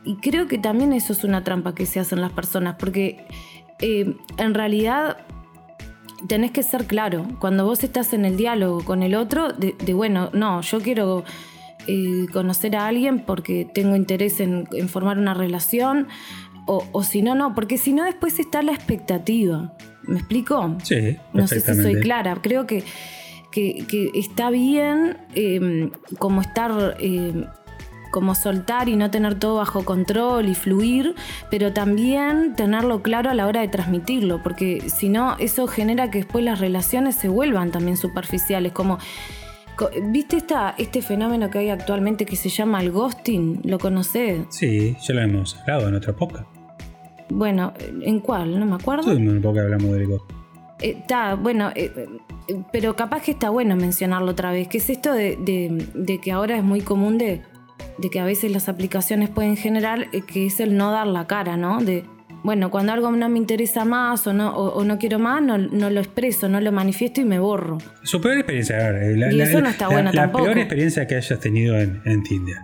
Y 0.05 0.17
creo 0.17 0.47
que 0.47 0.59
también 0.59 0.93
eso 0.93 1.13
es 1.13 1.25
una 1.25 1.43
trampa 1.43 1.75
que 1.75 1.85
se 1.85 2.01
hacen 2.01 2.21
las 2.21 2.33
personas, 2.33 2.77
porque 2.79 3.27
eh, 3.81 4.17
en 4.39 4.55
realidad 4.55 5.19
tenés 6.29 6.53
que 6.53 6.63
ser 6.63 6.87
claro. 6.87 7.27
Cuando 7.41 7.67
vos 7.67 7.85
estás 7.85 8.13
en 8.13 8.25
el 8.25 8.37
diálogo 8.37 8.85
con 8.85 9.03
el 9.03 9.15
otro, 9.15 9.53
de, 9.53 9.75
bueno, 9.95 10.31
no, 10.33 10.61
yo 10.63 10.81
quiero 10.81 11.25
eh, 11.87 12.27
conocer 12.33 12.77
a 12.77 12.87
alguien 12.87 13.25
porque 13.25 13.65
tengo 13.65 13.97
interés 13.97 14.41
en, 14.41 14.69
en 14.73 14.89
formar 14.89 15.19
una 15.19 15.35
relación, 15.35 16.09
o, 16.67 16.85
o 16.93 17.03
si 17.03 17.23
no, 17.23 17.35
no, 17.35 17.55
porque 17.55 17.79
si 17.79 17.93
no 17.93 18.05
después 18.05 18.39
está 18.39 18.63
la 18.63 18.73
expectativa. 18.73 19.73
¿Me 20.07 20.19
explico? 20.19 20.77
Sí, 20.83 21.17
No 21.33 21.47
sé 21.49 21.57
si 21.61 21.67
soy 21.83 21.93
clara. 22.03 22.39
Creo 22.43 22.67
que, 22.67 22.83
que- 23.51 23.85
que 23.89 24.11
está 24.15 24.51
bien 24.51 25.17
eh, 25.35 25.91
como 26.19 26.41
estar, 26.41 26.97
eh, 27.01 27.45
como 28.13 28.35
soltar 28.35 28.89
y 28.89 28.97
no 28.97 29.11
tener 29.11 29.39
todo 29.39 29.57
bajo 29.57 29.85
control 29.85 30.49
y 30.49 30.55
fluir, 30.55 31.15
pero 31.51 31.73
también 31.73 32.55
tenerlo 32.57 33.03
claro 33.03 33.31
a 33.31 33.35
la 33.35 33.47
hora 33.47 33.61
de 33.61 33.69
transmitirlo, 33.69 34.43
porque 34.43 34.89
si 34.89 35.09
no, 35.09 35.37
eso 35.39 35.67
genera 35.67 36.11
que 36.11 36.19
después 36.19 36.45
las 36.45 36.61
relaciones 36.61 37.17
se 37.17 37.29
vuelvan 37.29 37.73
también 37.73 37.97
superficiales, 37.97 38.73
como... 38.73 38.99
co- 39.77 39.91
¿Viste 40.05 40.37
esta, 40.39 40.75
este 40.79 41.03
fenómeno 41.03 41.51
que 41.51 41.59
hay 41.59 41.69
actualmente 41.71 42.25
que 42.25 42.37
se 42.37 42.49
llama 42.49 42.81
el 42.81 42.91
ghosting? 42.91 43.61
¿Lo 43.65 43.79
conocés? 43.79 44.43
Sí, 44.51 44.97
ya 45.03 45.15
lo 45.15 45.21
hemos 45.21 45.57
hablado 45.59 45.89
en 45.89 45.95
otra 45.97 46.13
época. 46.13 46.47
Bueno, 47.29 47.73
¿en 48.03 48.21
cuál? 48.21 48.59
No 48.59 48.67
me 48.67 48.77
acuerdo. 48.77 49.05
Que 49.05 49.61
hablamos 49.61 49.93
del 49.93 50.03
ego. 50.03 50.27
Está, 50.81 51.35
bueno, 51.35 51.71
eh, 51.75 51.91
eh, 52.49 52.57
pero 52.73 52.95
capaz 52.97 53.23
que 53.23 53.31
está 53.31 53.49
bueno 53.51 53.77
mencionarlo 53.77 54.31
otra 54.33 54.51
vez, 54.53 54.69
que 54.69 54.79
es 54.79 54.91
esto 54.91 55.13
de, 55.13 55.37
de- 55.37 55.87
de 55.95 56.19
que 56.21 56.33
ahora 56.33 56.57
es 56.59 56.63
muy 56.63 56.83
común 56.83 57.17
de, 57.19 57.41
de 57.99 58.11
que 58.11 58.21
a 58.21 58.25
veces 58.25 58.53
las 58.53 58.69
aplicaciones 58.69 59.31
pueden 59.31 59.57
generar, 59.57 60.07
eh, 60.13 60.21
que 60.27 60.47
es 60.47 60.61
el 60.61 60.77
no 60.77 60.93
dar 60.93 61.07
la 61.07 61.27
cara, 61.27 61.57
¿no? 61.57 61.81
De, 61.81 62.05
bueno, 62.43 62.71
cuando 62.71 62.93
algo 62.93 63.11
no 63.11 63.29
me 63.31 63.39
interesa 63.39 63.85
más 63.87 64.27
o 64.27 64.35
no, 64.35 64.55
o, 64.55 64.75
o 64.75 64.85
no 64.85 64.99
quiero 64.99 65.19
más, 65.19 65.43
no, 65.43 65.57
no 65.57 65.89
lo 65.91 65.99
expreso, 66.01 66.49
no 66.49 66.61
lo 66.61 66.71
manifiesto 66.73 67.23
y 67.23 67.25
me 67.25 67.39
borro. 67.39 67.79
Su 68.03 68.21
peor 68.21 68.37
experiencia, 68.37 68.77
a 68.87 68.91
ver, 68.93 69.03
eh, 69.03 69.17
la, 69.17 69.33
Y 69.33 69.37
la- 69.37 69.45
eso 69.45 69.61
no 69.63 69.69
está 69.71 69.89
la- 69.89 69.95
bueno 69.95 70.11
la 70.13 70.23
tampoco. 70.23 70.45
peor 70.45 70.59
experiencia 70.59 71.07
que 71.07 71.17
hayas 71.17 71.41
tenido 71.41 71.77
en, 71.81 72.03
en 72.05 72.23
Tinder. 72.23 72.59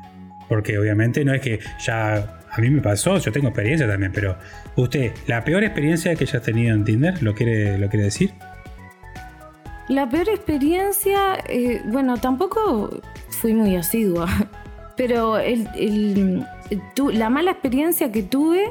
Porque 0.49 0.79
obviamente 0.79 1.25
no 1.25 1.33
es 1.33 1.41
que 1.41 1.61
ya. 1.85 2.39
A 2.55 2.61
mí 2.61 2.69
me 2.71 2.83
pasó, 2.83 3.17
yo 3.19 3.33
tengo 3.33 3.49
experiencia 3.49 3.89
también, 3.89 4.13
pero 4.13 4.37
usted, 4.77 5.13
la 5.27 5.43
peor 5.43 5.65
experiencia 5.65 6.15
que 6.15 6.25
hayas 6.25 6.43
tenido 6.43 6.75
en 6.75 6.85
Tinder, 6.85 7.23
¿lo 7.23 7.35
quiere, 7.35 7.79
lo 7.79 7.89
quiere 7.89 8.05
decir? 8.05 8.33
La 9.89 10.09
peor 10.09 10.29
experiencia, 10.29 11.39
eh, 11.49 11.83
bueno, 11.87 12.17
tampoco 12.19 13.01
fui 13.31 13.53
muy 13.55 13.77
asidua, 13.77 14.29
pero 14.97 15.39
el- 15.39 15.67
el- 15.77 16.45
tu- 16.95 17.11
la 17.11 17.31
mala 17.31 17.51
experiencia 17.53 18.13
que 18.13 18.23
tuve 18.23 18.71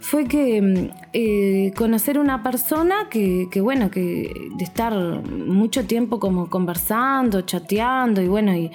fue 0.00 0.26
que 0.26 0.90
eh, 1.12 1.72
conocer 1.76 2.18
una 2.18 2.42
persona 2.42 3.08
que, 3.10 3.46
que, 3.50 3.60
bueno, 3.60 3.90
que 3.90 4.32
de 4.56 4.64
estar 4.64 4.92
mucho 4.94 5.84
tiempo 5.86 6.18
como 6.18 6.50
conversando, 6.50 7.42
chateando 7.42 8.20
y 8.20 8.26
bueno, 8.26 8.54
y, 8.56 8.70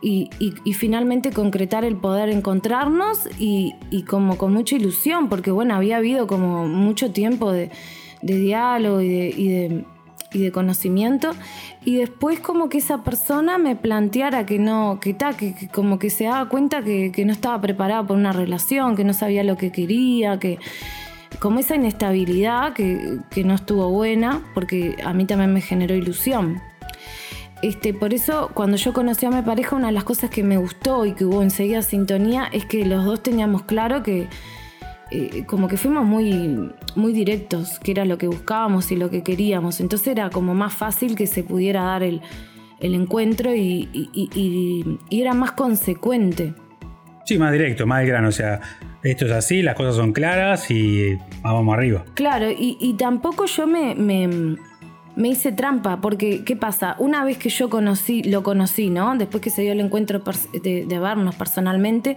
y, 0.00 0.30
finalmente 0.74 1.32
concretar 1.32 1.84
el 1.84 1.96
poder 1.96 2.28
encontrarnos 2.28 3.28
y, 3.38 3.74
como 4.08 4.38
con 4.38 4.52
mucha 4.52 4.76
ilusión, 4.76 5.28
porque 5.28 5.50
bueno, 5.50 5.74
había 5.74 5.96
habido 5.96 6.26
como 6.26 6.68
mucho 6.68 7.10
tiempo 7.10 7.52
de, 7.52 7.70
diálogo 8.22 9.00
y 9.00 9.48
de, 10.32 10.52
conocimiento 10.52 11.30
y 11.84 11.96
después 11.96 12.38
como 12.38 12.68
que 12.68 12.78
esa 12.78 13.02
persona 13.02 13.56
me 13.56 13.76
planteara 13.76 14.44
que 14.44 14.58
no, 14.58 14.98
que 15.00 15.14
ta, 15.14 15.32
que, 15.32 15.68
como 15.72 15.98
que 15.98 16.10
se 16.10 16.24
daba 16.24 16.48
cuenta 16.48 16.82
que, 16.82 17.24
no 17.24 17.32
estaba 17.32 17.60
preparada 17.60 18.06
por 18.06 18.16
una 18.16 18.32
relación, 18.32 18.94
que 18.94 19.04
no 19.04 19.14
sabía 19.14 19.42
lo 19.42 19.56
que 19.56 19.72
quería, 19.72 20.38
que 20.38 20.58
como 21.40 21.60
esa 21.60 21.76
inestabilidad 21.76 22.72
que 22.72 23.44
no 23.44 23.54
estuvo 23.54 23.90
buena, 23.90 24.42
porque 24.54 24.96
a 25.04 25.12
mí 25.12 25.24
también 25.24 25.52
me 25.52 25.60
generó 25.60 25.94
ilusión. 25.94 26.60
Este, 27.62 27.92
por 27.92 28.14
eso, 28.14 28.50
cuando 28.54 28.76
yo 28.76 28.92
conocí 28.92 29.26
a 29.26 29.30
mi 29.30 29.42
pareja, 29.42 29.74
una 29.74 29.88
de 29.88 29.92
las 29.92 30.04
cosas 30.04 30.30
que 30.30 30.44
me 30.44 30.56
gustó 30.58 31.04
y 31.06 31.12
que 31.12 31.24
hubo 31.24 31.42
enseguida 31.42 31.82
sintonía 31.82 32.48
es 32.52 32.64
que 32.66 32.84
los 32.84 33.04
dos 33.04 33.20
teníamos 33.22 33.62
claro 33.62 34.02
que, 34.04 34.28
eh, 35.10 35.44
como 35.46 35.66
que 35.66 35.76
fuimos 35.76 36.04
muy, 36.04 36.70
muy 36.94 37.12
directos, 37.12 37.80
que 37.80 37.90
era 37.90 38.04
lo 38.04 38.16
que 38.16 38.28
buscábamos 38.28 38.92
y 38.92 38.96
lo 38.96 39.10
que 39.10 39.24
queríamos. 39.24 39.80
Entonces 39.80 40.06
era 40.08 40.30
como 40.30 40.54
más 40.54 40.72
fácil 40.72 41.16
que 41.16 41.26
se 41.26 41.42
pudiera 41.42 41.82
dar 41.82 42.04
el, 42.04 42.20
el 42.78 42.94
encuentro 42.94 43.52
y, 43.52 43.88
y- 43.92 44.08
y- 44.12 44.30
y- 44.34 44.98
y 45.10 45.20
era 45.20 45.34
más 45.34 45.50
consecuente. 45.52 46.54
Sí, 47.24 47.38
más 47.38 47.50
directo, 47.52 47.86
más 47.86 48.00
al 48.00 48.06
grano. 48.06 48.28
O 48.28 48.32
sea, 48.32 48.60
esto 49.02 49.26
es 49.26 49.32
así, 49.32 49.62
las 49.62 49.74
cosas 49.74 49.96
son 49.96 50.12
claras 50.12 50.70
y 50.70 51.16
vamos 51.42 51.74
arriba. 51.76 52.04
Claro, 52.14 52.50
y, 52.50 52.78
y 52.80 52.94
tampoco 52.94 53.46
yo 53.46 53.66
me, 53.66 53.96
me- 53.96 54.56
me 55.18 55.28
hice 55.28 55.50
trampa, 55.50 56.00
porque 56.00 56.44
¿qué 56.44 56.54
pasa? 56.54 56.94
Una 57.00 57.24
vez 57.24 57.38
que 57.38 57.48
yo 57.48 57.68
conocí, 57.68 58.22
lo 58.22 58.44
conocí, 58.44 58.88
¿no? 58.88 59.16
Después 59.16 59.42
que 59.42 59.50
se 59.50 59.62
dio 59.62 59.72
el 59.72 59.80
encuentro 59.80 60.22
de, 60.62 60.98
vernos 61.00 61.34
personalmente 61.34 62.16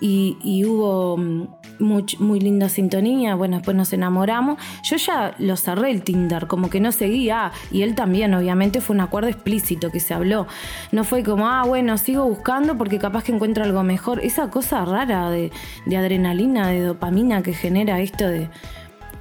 y, 0.00 0.64
hubo 0.64 1.16
mm, 1.16 1.42
much- 1.78 2.18
muy 2.18 2.40
linda 2.40 2.68
sintonía, 2.68 3.36
bueno, 3.36 3.56
después 3.58 3.76
nos 3.76 3.92
enamoramos, 3.92 4.58
yo 4.82 4.96
ya 4.96 5.32
lo 5.38 5.56
cerré 5.56 5.92
el 5.92 6.02
Tinder, 6.02 6.48
como 6.48 6.70
que 6.70 6.80
no 6.80 6.90
seguía, 6.90 7.52
y 7.70 7.82
él 7.82 7.94
también, 7.94 8.34
obviamente 8.34 8.80
fue 8.80 8.96
un 8.96 9.00
acuerdo 9.02 9.28
explícito 9.28 9.90
que 9.92 10.00
se 10.00 10.12
habló. 10.12 10.48
No 10.90 11.04
fue 11.04 11.22
como, 11.22 11.46
ah, 11.46 11.62
bueno, 11.64 11.96
sigo 11.98 12.24
buscando 12.24 12.76
porque 12.76 12.98
capaz 12.98 13.22
que 13.22 13.32
encuentro 13.32 13.62
algo 13.62 13.84
mejor. 13.84 14.18
Esa 14.24 14.50
cosa 14.50 14.84
rara 14.84 15.30
de, 15.30 15.52
de 15.86 15.96
adrenalina, 15.96 16.68
de 16.68 16.80
dopamina 16.80 17.42
que 17.44 17.54
genera 17.54 18.00
esto 18.00 18.26
de 18.26 18.48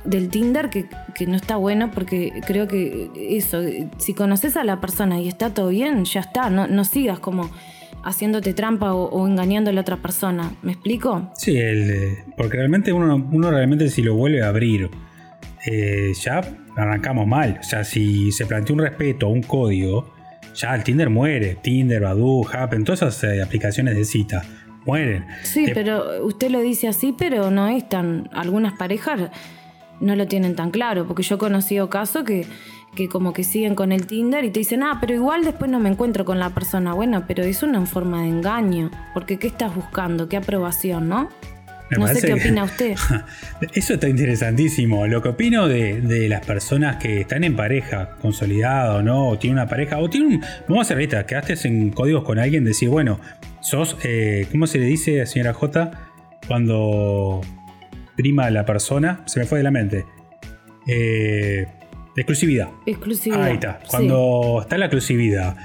del 0.05 0.29
Tinder 0.29 0.69
que, 0.69 0.85
que 1.15 1.27
no 1.27 1.35
está 1.35 1.57
bueno 1.57 1.91
porque 1.91 2.31
creo 2.47 2.67
que 2.67 3.09
eso, 3.15 3.61
si 3.97 4.13
conoces 4.13 4.55
a 4.57 4.63
la 4.63 4.79
persona 4.79 5.19
y 5.19 5.27
está 5.27 5.53
todo 5.53 5.69
bien, 5.69 6.05
ya 6.05 6.21
está, 6.21 6.49
no, 6.49 6.67
no 6.67 6.83
sigas 6.85 7.19
como 7.19 7.49
haciéndote 8.03 8.53
trampa 8.53 8.93
o, 8.93 9.09
o 9.09 9.27
engañando 9.27 9.69
a 9.69 9.73
la 9.73 9.81
otra 9.81 9.97
persona. 9.97 10.53
¿Me 10.61 10.71
explico? 10.71 11.29
Sí, 11.35 11.57
el, 11.57 11.91
eh, 11.91 12.23
porque 12.37 12.57
realmente 12.57 12.93
uno, 12.93 13.15
uno 13.31 13.51
realmente 13.51 13.89
si 13.89 14.01
lo 14.01 14.15
vuelve 14.15 14.41
a 14.41 14.47
abrir, 14.47 14.89
eh, 15.65 16.13
ya 16.19 16.41
arrancamos 16.75 17.27
mal. 17.27 17.57
O 17.59 17.63
sea, 17.63 17.83
si 17.83 18.31
se 18.31 18.45
plantea 18.45 18.73
un 18.73 18.81
respeto, 18.81 19.27
un 19.27 19.41
código, 19.43 20.13
ya 20.55 20.73
el 20.75 20.83
Tinder 20.83 21.09
muere. 21.09 21.57
Tinder, 21.61 22.01
Badoo, 22.01 22.47
Happen, 22.51 22.83
todas 22.85 23.01
esas 23.01 23.23
eh, 23.25 23.41
aplicaciones 23.41 23.95
de 23.95 24.05
cita 24.05 24.43
mueren. 24.85 25.25
Sí, 25.43 25.65
Te- 25.65 25.73
pero 25.73 26.25
usted 26.25 26.49
lo 26.51 26.61
dice 26.61 26.87
así, 26.87 27.13
pero 27.17 27.51
no 27.51 27.67
es 27.67 27.87
tan. 27.89 28.29
Algunas 28.31 28.73
parejas 28.73 29.29
no 29.99 30.15
lo 30.15 30.27
tienen 30.27 30.55
tan 30.55 30.71
claro, 30.71 31.05
porque 31.05 31.23
yo 31.23 31.35
he 31.35 31.37
conocido 31.37 31.89
casos 31.89 32.23
que, 32.23 32.45
que 32.95 33.07
como 33.07 33.33
que 33.33 33.43
siguen 33.43 33.75
con 33.75 33.91
el 33.91 34.07
Tinder 34.07 34.43
y 34.45 34.49
te 34.49 34.59
dicen, 34.59 34.83
ah, 34.83 34.97
pero 34.99 35.13
igual 35.13 35.43
después 35.43 35.69
no 35.69 35.79
me 35.79 35.89
encuentro 35.89 36.25
con 36.25 36.39
la 36.39 36.49
persona. 36.51 36.93
Bueno, 36.93 37.25
pero 37.27 37.43
es 37.43 37.63
una 37.63 37.85
forma 37.85 38.23
de 38.23 38.29
engaño, 38.29 38.91
porque 39.13 39.37
¿qué 39.37 39.47
estás 39.47 39.75
buscando? 39.75 40.27
¿Qué 40.29 40.37
aprobación, 40.37 41.09
no? 41.09 41.29
Me 41.91 41.97
no 41.97 42.07
sé 42.07 42.21
qué 42.21 42.33
opina 42.33 42.65
usted. 42.65 42.95
Eso 43.73 43.95
está 43.95 44.07
interesantísimo. 44.07 45.07
Lo 45.07 45.23
que 45.23 45.29
opino 45.29 45.67
de, 45.67 46.01
de 46.01 46.29
las 46.29 46.45
personas 46.45 46.97
que 46.97 47.21
están 47.21 47.43
en 47.43 47.55
pareja, 47.55 48.11
consolidado, 48.21 49.01
¿no? 49.01 49.29
O 49.29 49.39
tienen 49.39 49.57
una 49.57 49.67
pareja, 49.67 49.97
o 49.97 50.07
tienen 50.07 50.33
un. 50.33 50.41
Vamos 50.67 50.77
a 50.77 50.81
hacer 50.83 50.97
ahorita, 50.97 51.25
quedaste 51.25 51.67
en 51.67 51.89
códigos 51.89 52.23
con 52.23 52.37
alguien, 52.37 52.63
decir, 52.63 52.89
bueno, 52.89 53.19
sos. 53.59 53.97
eh, 54.03 54.45
¿Cómo 54.51 54.67
se 54.67 54.77
le 54.77 54.85
dice, 54.85 55.25
señora 55.25 55.53
J? 55.53 55.91
Cuando 56.47 57.41
prima 58.19 58.47
a 58.47 58.51
la 58.51 58.65
persona, 58.65 59.21
se 59.27 59.39
me 59.39 59.45
fue 59.45 59.59
de 59.59 59.63
la 59.63 59.71
mente. 59.71 60.05
Eh, 60.85 61.65
De 62.15 62.21
exclusividad. 62.21 62.67
Exclusividad. 62.85 63.43
Ahí 63.43 63.53
está. 63.53 63.79
Cuando 63.87 64.59
está 64.61 64.77
la 64.77 64.87
exclusividad, 64.87 65.55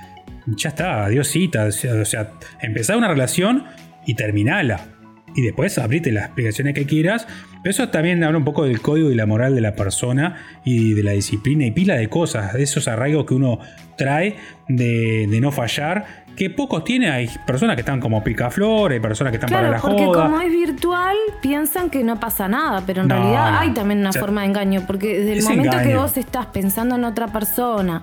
ya 0.47 0.69
está, 0.69 1.05
adiós 1.07 1.27
cita. 1.27 1.65
O 1.65 1.73
sea, 2.05 2.31
empezar 2.61 2.97
una 2.97 3.09
relación 3.09 3.65
y 4.07 4.15
terminala. 4.15 4.87
Y 5.35 5.43
después 5.43 5.79
abrite 5.79 6.13
las 6.13 6.27
explicaciones 6.27 6.75
que 6.75 6.87
quieras. 6.87 7.27
Pero 7.63 7.71
eso 7.71 7.89
también 7.89 8.23
habla 8.23 8.39
un 8.39 8.45
poco 8.45 8.65
del 8.65 8.81
código 8.81 9.11
y 9.11 9.15
la 9.15 9.27
moral 9.27 9.55
de 9.55 9.61
la 9.61 9.75
persona 9.75 10.37
y 10.65 10.95
de 10.95 11.03
la 11.03 11.13
disciplina 11.13 11.65
y 11.67 11.71
pila 11.71 11.97
de 11.97 12.09
cosas, 12.09 12.53
de 12.53 12.63
esos 12.63 12.89
arraigos 12.89 13.25
que 13.25 13.35
uno 13.35 13.59
trae 13.97 14.37
de, 14.69 15.27
no 15.41 15.51
fallar. 15.51 16.25
Que 16.37 16.51
pocos 16.51 16.83
tiene, 16.83 17.11
hay 17.11 17.29
personas 17.47 17.77
que 17.77 17.83
están 17.83 18.01
como 18.01 18.25
picaflor, 18.25 18.91
hay 18.91 18.99
personas 18.99 19.31
que 19.31 19.37
están 19.37 19.51
para 19.51 19.71
la 19.71 19.79
porque 19.79 20.05
joda. 20.05 20.25
como 20.25 20.41
es 20.41 20.51
virtual, 20.51 21.17
piensan 21.41 21.91
que 21.91 22.03
no 22.03 22.19
pasa 22.19 22.49
nada, 22.49 22.83
pero 22.85 23.03
en 23.03 23.09
realidad 23.09 23.59
hay 23.59 23.71
también 23.71 24.01
una 24.01 24.13
forma 24.13 24.41
de 24.41 24.49
engaño, 24.49 24.83
porque 24.85 25.21
desde 25.21 25.33
el 25.35 25.43
momento 25.45 25.79
que 25.79 25.97
vos 25.97 26.17
estás 26.17 26.47
pensando 26.47 26.97
en 26.97 27.05
otra 27.05 27.29
persona, 27.29 28.03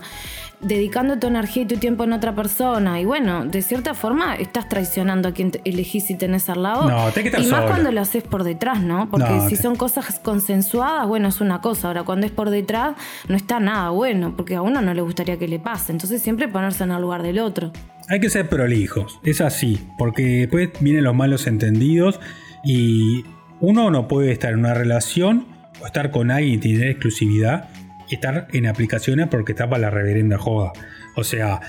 dedicando 0.61 1.17
tu 1.17 1.27
energía 1.27 1.63
y 1.63 1.65
tu 1.65 1.77
tiempo 1.77 2.03
en 2.03 2.13
otra 2.13 2.35
persona. 2.35 2.99
Y 2.99 3.05
bueno, 3.05 3.45
de 3.45 3.61
cierta 3.61 3.93
forma 3.93 4.35
estás 4.35 4.69
traicionando 4.69 5.29
a 5.29 5.33
quien 5.33 5.51
elegís 5.65 6.09
y 6.09 6.15
tenés 6.15 6.49
al 6.49 6.63
lado. 6.63 6.89
No, 6.89 7.11
te 7.11 7.23
que 7.23 7.41
Y 7.41 7.47
más 7.47 7.65
cuando 7.65 7.91
lo 7.91 8.01
haces 8.01 8.23
por 8.23 8.43
detrás, 8.43 8.81
¿no? 8.81 9.09
Porque 9.09 9.41
si 9.49 9.55
son 9.55 9.75
cosas 9.75 10.19
consensuadas, 10.19 11.07
bueno, 11.07 11.29
es 11.29 11.41
una 11.41 11.61
cosa. 11.61 11.87
Ahora, 11.87 12.03
cuando 12.03 12.25
es 12.25 12.31
por 12.31 12.49
detrás, 12.49 12.95
no 13.27 13.35
está 13.35 13.59
nada 13.59 13.89
bueno, 13.89 14.35
porque 14.35 14.55
a 14.55 14.61
uno 14.61 14.81
no 14.81 14.93
le 14.93 15.01
gustaría 15.01 15.37
que 15.37 15.47
le 15.47 15.59
pase. 15.59 15.91
Entonces 15.91 16.21
siempre 16.21 16.47
ponerse 16.47 16.83
en 16.83 16.91
el 16.91 17.01
lugar 17.01 17.23
del 17.23 17.39
otro. 17.39 17.71
Hay 18.07 18.19
que 18.19 18.29
ser 18.29 18.49
prolijos, 18.49 19.19
es 19.23 19.41
así, 19.41 19.79
porque 19.97 20.23
después 20.23 20.69
vienen 20.81 21.05
los 21.05 21.15
malos 21.15 21.47
entendidos 21.47 22.19
y 22.63 23.23
uno 23.61 23.89
no 23.89 24.07
puede 24.07 24.31
estar 24.31 24.53
en 24.53 24.59
una 24.59 24.73
relación 24.73 25.45
o 25.81 25.85
estar 25.85 26.11
con 26.11 26.29
alguien 26.29 26.55
y 26.55 26.57
tener 26.57 26.89
exclusividad 26.89 27.69
estar 28.15 28.47
en 28.51 28.67
aplicaciones 28.67 29.27
porque 29.27 29.53
está 29.53 29.69
para 29.69 29.83
la 29.83 29.89
reverenda 29.89 30.37
joda. 30.37 30.71
O 31.15 31.23
sea, 31.23 31.59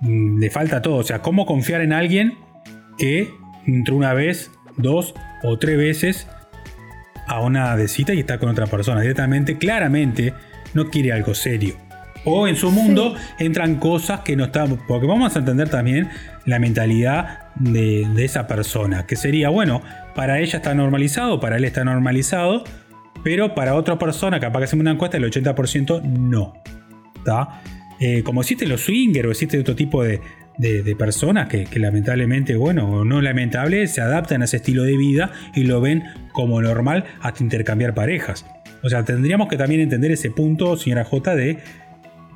mm, 0.00 0.38
le 0.38 0.50
falta 0.50 0.82
todo. 0.82 0.96
O 0.96 1.04
sea, 1.04 1.20
¿cómo 1.20 1.46
confiar 1.46 1.80
en 1.80 1.92
alguien 1.92 2.34
que 2.98 3.30
entró 3.66 3.96
una 3.96 4.14
vez, 4.14 4.50
dos 4.76 5.14
o 5.42 5.58
tres 5.58 5.76
veces 5.76 6.26
a 7.26 7.40
una 7.40 7.76
de 7.76 7.88
cita 7.88 8.14
y 8.14 8.20
está 8.20 8.38
con 8.38 8.48
otra 8.48 8.66
persona? 8.66 9.00
Directamente, 9.00 9.58
claramente, 9.58 10.34
no 10.74 10.90
quiere 10.90 11.12
algo 11.12 11.34
serio. 11.34 11.76
O 12.24 12.46
en 12.46 12.54
su 12.54 12.70
mundo 12.70 13.16
entran 13.38 13.76
cosas 13.76 14.20
que 14.20 14.36
no 14.36 14.44
están. 14.44 14.78
Porque 14.86 15.06
vamos 15.06 15.34
a 15.34 15.40
entender 15.40 15.68
también 15.68 16.08
la 16.44 16.60
mentalidad 16.60 17.50
de, 17.56 18.06
de 18.14 18.24
esa 18.24 18.46
persona. 18.46 19.06
Que 19.06 19.16
sería, 19.16 19.48
bueno, 19.48 19.82
para 20.14 20.38
ella 20.38 20.58
está 20.58 20.74
normalizado, 20.74 21.40
para 21.40 21.56
él 21.56 21.64
está 21.64 21.84
normalizado 21.84 22.64
pero 23.22 23.54
para 23.54 23.74
otra 23.74 23.98
persona, 23.98 24.40
capaz 24.40 24.60
que 24.60 24.64
hacemos 24.64 24.82
una 24.82 24.92
encuesta, 24.92 25.16
el 25.16 25.24
80% 25.24 26.02
no. 26.02 26.54
Eh, 28.00 28.22
como 28.22 28.40
existen 28.40 28.68
los 28.68 28.80
swingers 28.80 29.28
o 29.28 29.30
existe 29.30 29.58
otro 29.58 29.76
tipo 29.76 30.02
de, 30.02 30.20
personas 30.98 31.48
que, 31.48 31.66
lamentablemente, 31.78 32.56
bueno, 32.56 32.88
o 32.88 33.04
no 33.04 33.20
lamentable, 33.20 33.86
se 33.86 34.00
adaptan 34.00 34.42
a 34.42 34.44
ese 34.44 34.56
estilo 34.58 34.84
de 34.84 34.96
vida 34.96 35.32
y 35.54 35.64
lo 35.64 35.80
ven 35.80 36.04
como 36.32 36.60
normal 36.60 37.04
hasta 37.20 37.42
intercambiar 37.42 37.94
parejas. 37.94 38.44
O 38.82 38.88
sea, 38.88 39.04
tendríamos 39.04 39.48
que 39.48 39.56
también 39.56 39.80
entender 39.80 40.10
ese 40.10 40.30
punto, 40.30 40.76
señora 40.76 41.04
J, 41.04 41.36
de 41.36 41.58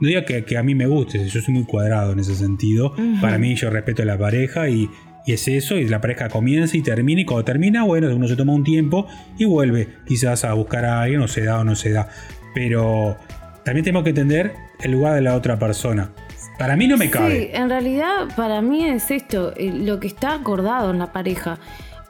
no 0.01 0.09
diga 0.09 0.25
que, 0.25 0.57
a 0.57 0.63
mí 0.63 0.75
me 0.75 0.87
guste, 0.87 1.27
yo 1.27 1.41
soy 1.41 1.55
muy 1.55 1.65
cuadrado 1.65 2.13
en 2.13 2.19
ese 2.19 2.35
sentido. 2.35 2.95
Para 3.21 3.39
mí 3.39 3.55
yo 3.55 3.71
respeto 3.71 4.03
a 4.03 4.05
la 4.05 4.19
pareja 4.19 4.69
y, 4.69 4.91
y 5.27 5.33
es 5.33 5.49
eso, 5.49 5.77
y 5.77 5.89
la 5.89 6.01
pareja 6.01 6.29
comienza 6.29 6.77
y 6.77 6.83
termina, 6.83 7.21
y 7.21 7.25
cuando 7.25 7.45
termina, 7.45 7.83
bueno, 7.83 8.15
uno 8.15 8.29
se 8.29 8.37
toma 8.37 8.53
un 8.53 8.63
tiempo 8.63 9.09
y 9.37 9.45
vuelve 9.45 9.89
quizás 10.07 10.45
a 10.45 10.53
buscar 10.53 10.85
a 10.85 11.03
alguien, 11.03 11.21
o 11.21 11.27
se 11.27 11.43
da 11.43 11.59
o 11.59 11.65
no 11.65 11.75
se 11.75 11.91
da. 11.91 12.09
Pero 12.55 13.17
también 13.65 13.85
tenemos 13.85 14.05
que 14.05 14.11
entender 14.11 14.55
el 14.81 14.93
lugar 14.93 15.17
de 15.17 15.23
la 15.23 15.35
otra 15.35 15.59
persona. 15.59 16.13
Para 16.59 16.77
mí 16.77 16.87
no 16.87 16.97
me 16.97 17.11
cabe. 17.11 17.41
Sí, 17.41 17.49
en 17.53 17.69
realidad 17.69 18.29
para 18.37 18.63
mí 18.63 18.85
es 18.85 19.11
esto, 19.11 19.53
eh, 19.57 19.73
lo 19.75 19.99
que 19.99 20.07
está 20.07 20.33
acordado 20.33 20.93
en 20.93 21.01
la 21.01 21.13
pareja. 21.13 21.59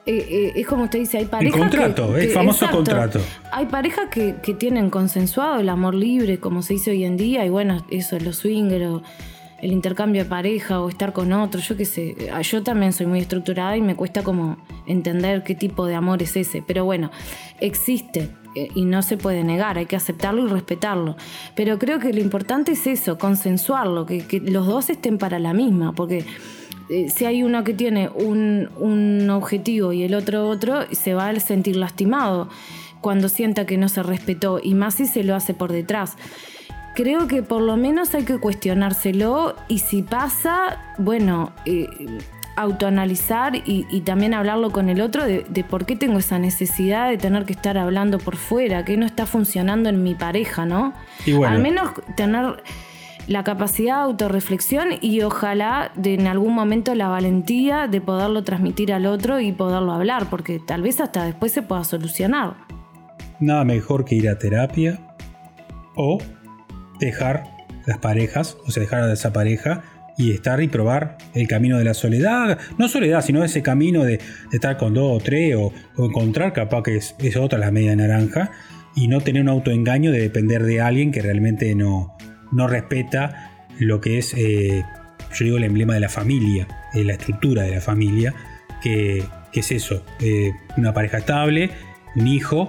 Eh, 0.04 0.25
eh, 0.30 0.52
es 0.54 0.66
como 0.66 0.85
usted 0.85 0.99
dice, 0.99 1.16
hay 1.16 1.25
parejas. 1.25 1.54
El 1.54 1.61
contrato, 1.61 2.16
el 2.18 2.28
famoso 2.28 2.70
contrato. 2.70 3.20
Hay 3.50 3.64
parejas 3.66 4.08
que, 4.11 4.35
tienen 4.58 4.90
consensuado 4.90 5.58
el 5.58 5.70
amor 5.70 5.94
libre, 5.94 6.38
como 6.38 6.61
se 6.61 6.75
dice 6.75 6.90
hoy 6.90 7.04
en 7.04 7.16
día, 7.16 7.46
y 7.46 7.49
bueno, 7.49 7.85
eso, 7.90 8.18
los 8.20 8.37
swingers 8.37 9.02
el 9.60 9.72
intercambio 9.72 10.25
de 10.25 10.28
pareja 10.28 10.80
o 10.80 10.88
estar 10.88 11.12
con 11.12 11.32
otro, 11.32 11.60
yo 11.60 11.76
qué 11.76 11.84
sé, 11.84 12.30
ah, 12.32 12.42
yo 12.42 12.62
también 12.62 12.92
soy 12.92 13.06
muy 13.06 13.20
estructurada 13.20 13.76
y 13.76 13.80
me 13.80 13.96
cuesta 13.96 14.22
como 14.22 14.58
entender 14.86 15.42
qué 15.44 15.54
tipo 15.54 15.86
de 15.86 15.94
amor 15.94 16.22
es 16.22 16.36
ese, 16.36 16.62
pero 16.66 16.84
bueno, 16.84 17.10
existe 17.60 18.30
eh, 18.54 18.68
y 18.75 18.84
no 18.84 19.02
se 19.02 19.16
puede 19.16 19.44
negar, 19.44 19.78
hay 19.78 19.86
que 19.86 19.96
aceptarlo 19.96 20.46
y 20.46 20.48
respetarlo. 20.48 21.16
Pero 21.54 21.78
creo 21.78 21.99
que 21.99 22.12
lo 22.12 22.21
importante 22.21 22.73
es 22.73 22.86
eso, 22.86 23.19
consensuarlo, 23.19 24.04
que, 24.04 24.25
los 24.45 24.66
dos 24.66 24.90
estén 24.90 25.16
para 25.16 25.38
la 25.38 25.54
misma, 25.54 25.92
porque 25.92 26.25
eh, 26.90 27.08
si 27.08 27.25
hay 27.25 27.42
uno 27.42 27.64
que 27.64 27.73
tiene 27.73 28.10
un, 28.10 28.69
un 28.78 29.30
objetivo 29.30 29.92
y 29.92 30.02
el 30.02 30.14
otro 30.14 30.49
otro, 30.49 30.82
se 30.92 31.14
va 31.14 31.28
a 31.28 31.40
sentir 31.40 31.76
lastimado 31.76 32.49
cuando 33.00 33.28
sienta 33.28 33.66
que 33.66 33.78
no 33.78 33.88
se 33.88 34.02
respetó, 34.02 34.60
y 34.62 34.75
más 34.75 34.95
si 34.95 35.06
se 35.06 35.23
lo 35.23 35.34
hace 35.34 35.54
por 35.54 35.73
detrás 35.73 36.16
creo 36.97 37.28
que 37.28 37.43
por 37.43 37.61
lo 37.61 37.76
menos 37.76 38.15
hay 38.15 38.25
que 38.25 38.39
cuestionárselo 38.39 39.54
y 39.69 39.80
si 39.80 40.02
pasa, 40.02 40.95
bueno, 40.99 41.52
eh, 41.67 41.87
autoanalizar 42.56 43.54
y, 43.54 44.00
también 44.00 44.32
hablarlo 44.32 44.71
con 44.73 44.89
el 44.89 45.02
otro 45.02 45.26
de, 45.26 45.65
por 45.69 45.85
qué 45.85 45.95
tengo 45.95 46.19
esa 46.19 46.39
necesidad 46.39 47.11
de 47.11 47.19
tener 47.19 47.45
que 47.45 47.52
estar 47.52 47.76
hablando 47.76 48.19
por 48.19 48.37
fuera, 48.37 48.85
que 48.85 48.97
no 48.97 49.04
está 49.04 49.26
funcionando 49.26 49.91
en 49.91 50.02
mi 50.02 50.15
pareja, 50.15 50.65
¿no? 50.65 50.95
Al 51.47 51.61
menos 51.61 51.91
tener 52.17 52.63
la 53.26 53.45
capacidad 53.45 53.97
de 53.97 54.02
autorreflexión 54.04 54.89
y 55.02 55.21
ojalá 55.21 55.93
de 55.97 56.15
en 56.15 56.26
algún 56.28 56.54
momento 56.54 56.95
la 56.95 57.09
valentía 57.09 57.89
de 57.89 58.00
poderlo 58.00 58.43
transmitir 58.43 58.91
al 58.95 59.04
otro 59.04 59.39
y 59.39 59.52
poderlo 59.52 59.93
hablar, 59.93 60.30
porque 60.30 60.59
tal 60.59 60.80
vez 60.80 61.00
hasta 61.00 61.26
después 61.26 61.52
se 61.52 61.61
pueda 61.61 61.85
solucionar. 61.85 62.54
Nada 63.39 63.65
mejor 63.65 64.06
que 64.06 64.15
ir 64.15 64.30
a 64.30 64.39
terapia 64.39 64.99
o 65.95 66.19
dejar 66.99 67.45
las 67.87 67.99
parejas, 67.99 68.56
o 68.67 68.71
sea, 68.71 68.82
dejar 68.82 69.02
a 69.02 69.13
esa 69.13 69.32
pareja 69.32 69.82
y 70.17 70.32
estar 70.32 70.63
y 70.63 70.69
probar 70.69 71.19
el 71.35 71.47
camino 71.47 71.78
de 71.78 71.85
la 71.85 71.95
soledad. 71.95 72.59
No 72.78 72.89
soledad, 72.89 73.23
sino 73.23 73.45
ese 73.45 73.63
camino 73.63 74.04
de, 74.04 74.21
estar 74.52 74.76
con 74.76 74.95
dos 74.95 75.21
o 75.21 75.25
tres 75.25 75.56
o, 75.56 75.73
encontrar 75.99 76.52
capaz 76.52 76.82
que 76.82 76.97
es, 76.97 77.37
otra 77.37 77.59
la 77.59 77.71
media 77.71 77.95
naranja 77.95 78.50
y 78.95 79.09
no 79.09 79.21
tener 79.21 79.43
un 79.43 79.49
autoengaño 79.49 80.11
de 80.11 80.21
depender 80.21 80.63
de 80.63 80.80
alguien 80.80 81.13
que 81.13 81.21
realmente 81.21 81.75
no, 81.75 82.17
no 82.50 82.67
respeta 82.67 83.52
lo 83.78 84.00
que 84.00 84.19
es, 84.19 84.32
eh, 84.35 84.85
yo 85.35 85.45
digo, 85.45 85.59
el 85.59 85.65
emblema 85.65 85.95
de 85.95 86.00
la 86.00 86.09
familia, 86.09 86.67
de 86.95 87.04
la 87.04 87.13
estructura 87.13 87.63
de 87.63 87.73
la 87.73 87.80
familia, 87.80 88.35
que, 88.82 89.23
es 89.52 89.73
eso, 89.73 90.04
eh, 90.21 90.52
una 90.76 90.93
pareja 90.93 91.17
estable, 91.17 91.71
un 92.15 92.26
hijo 92.26 92.69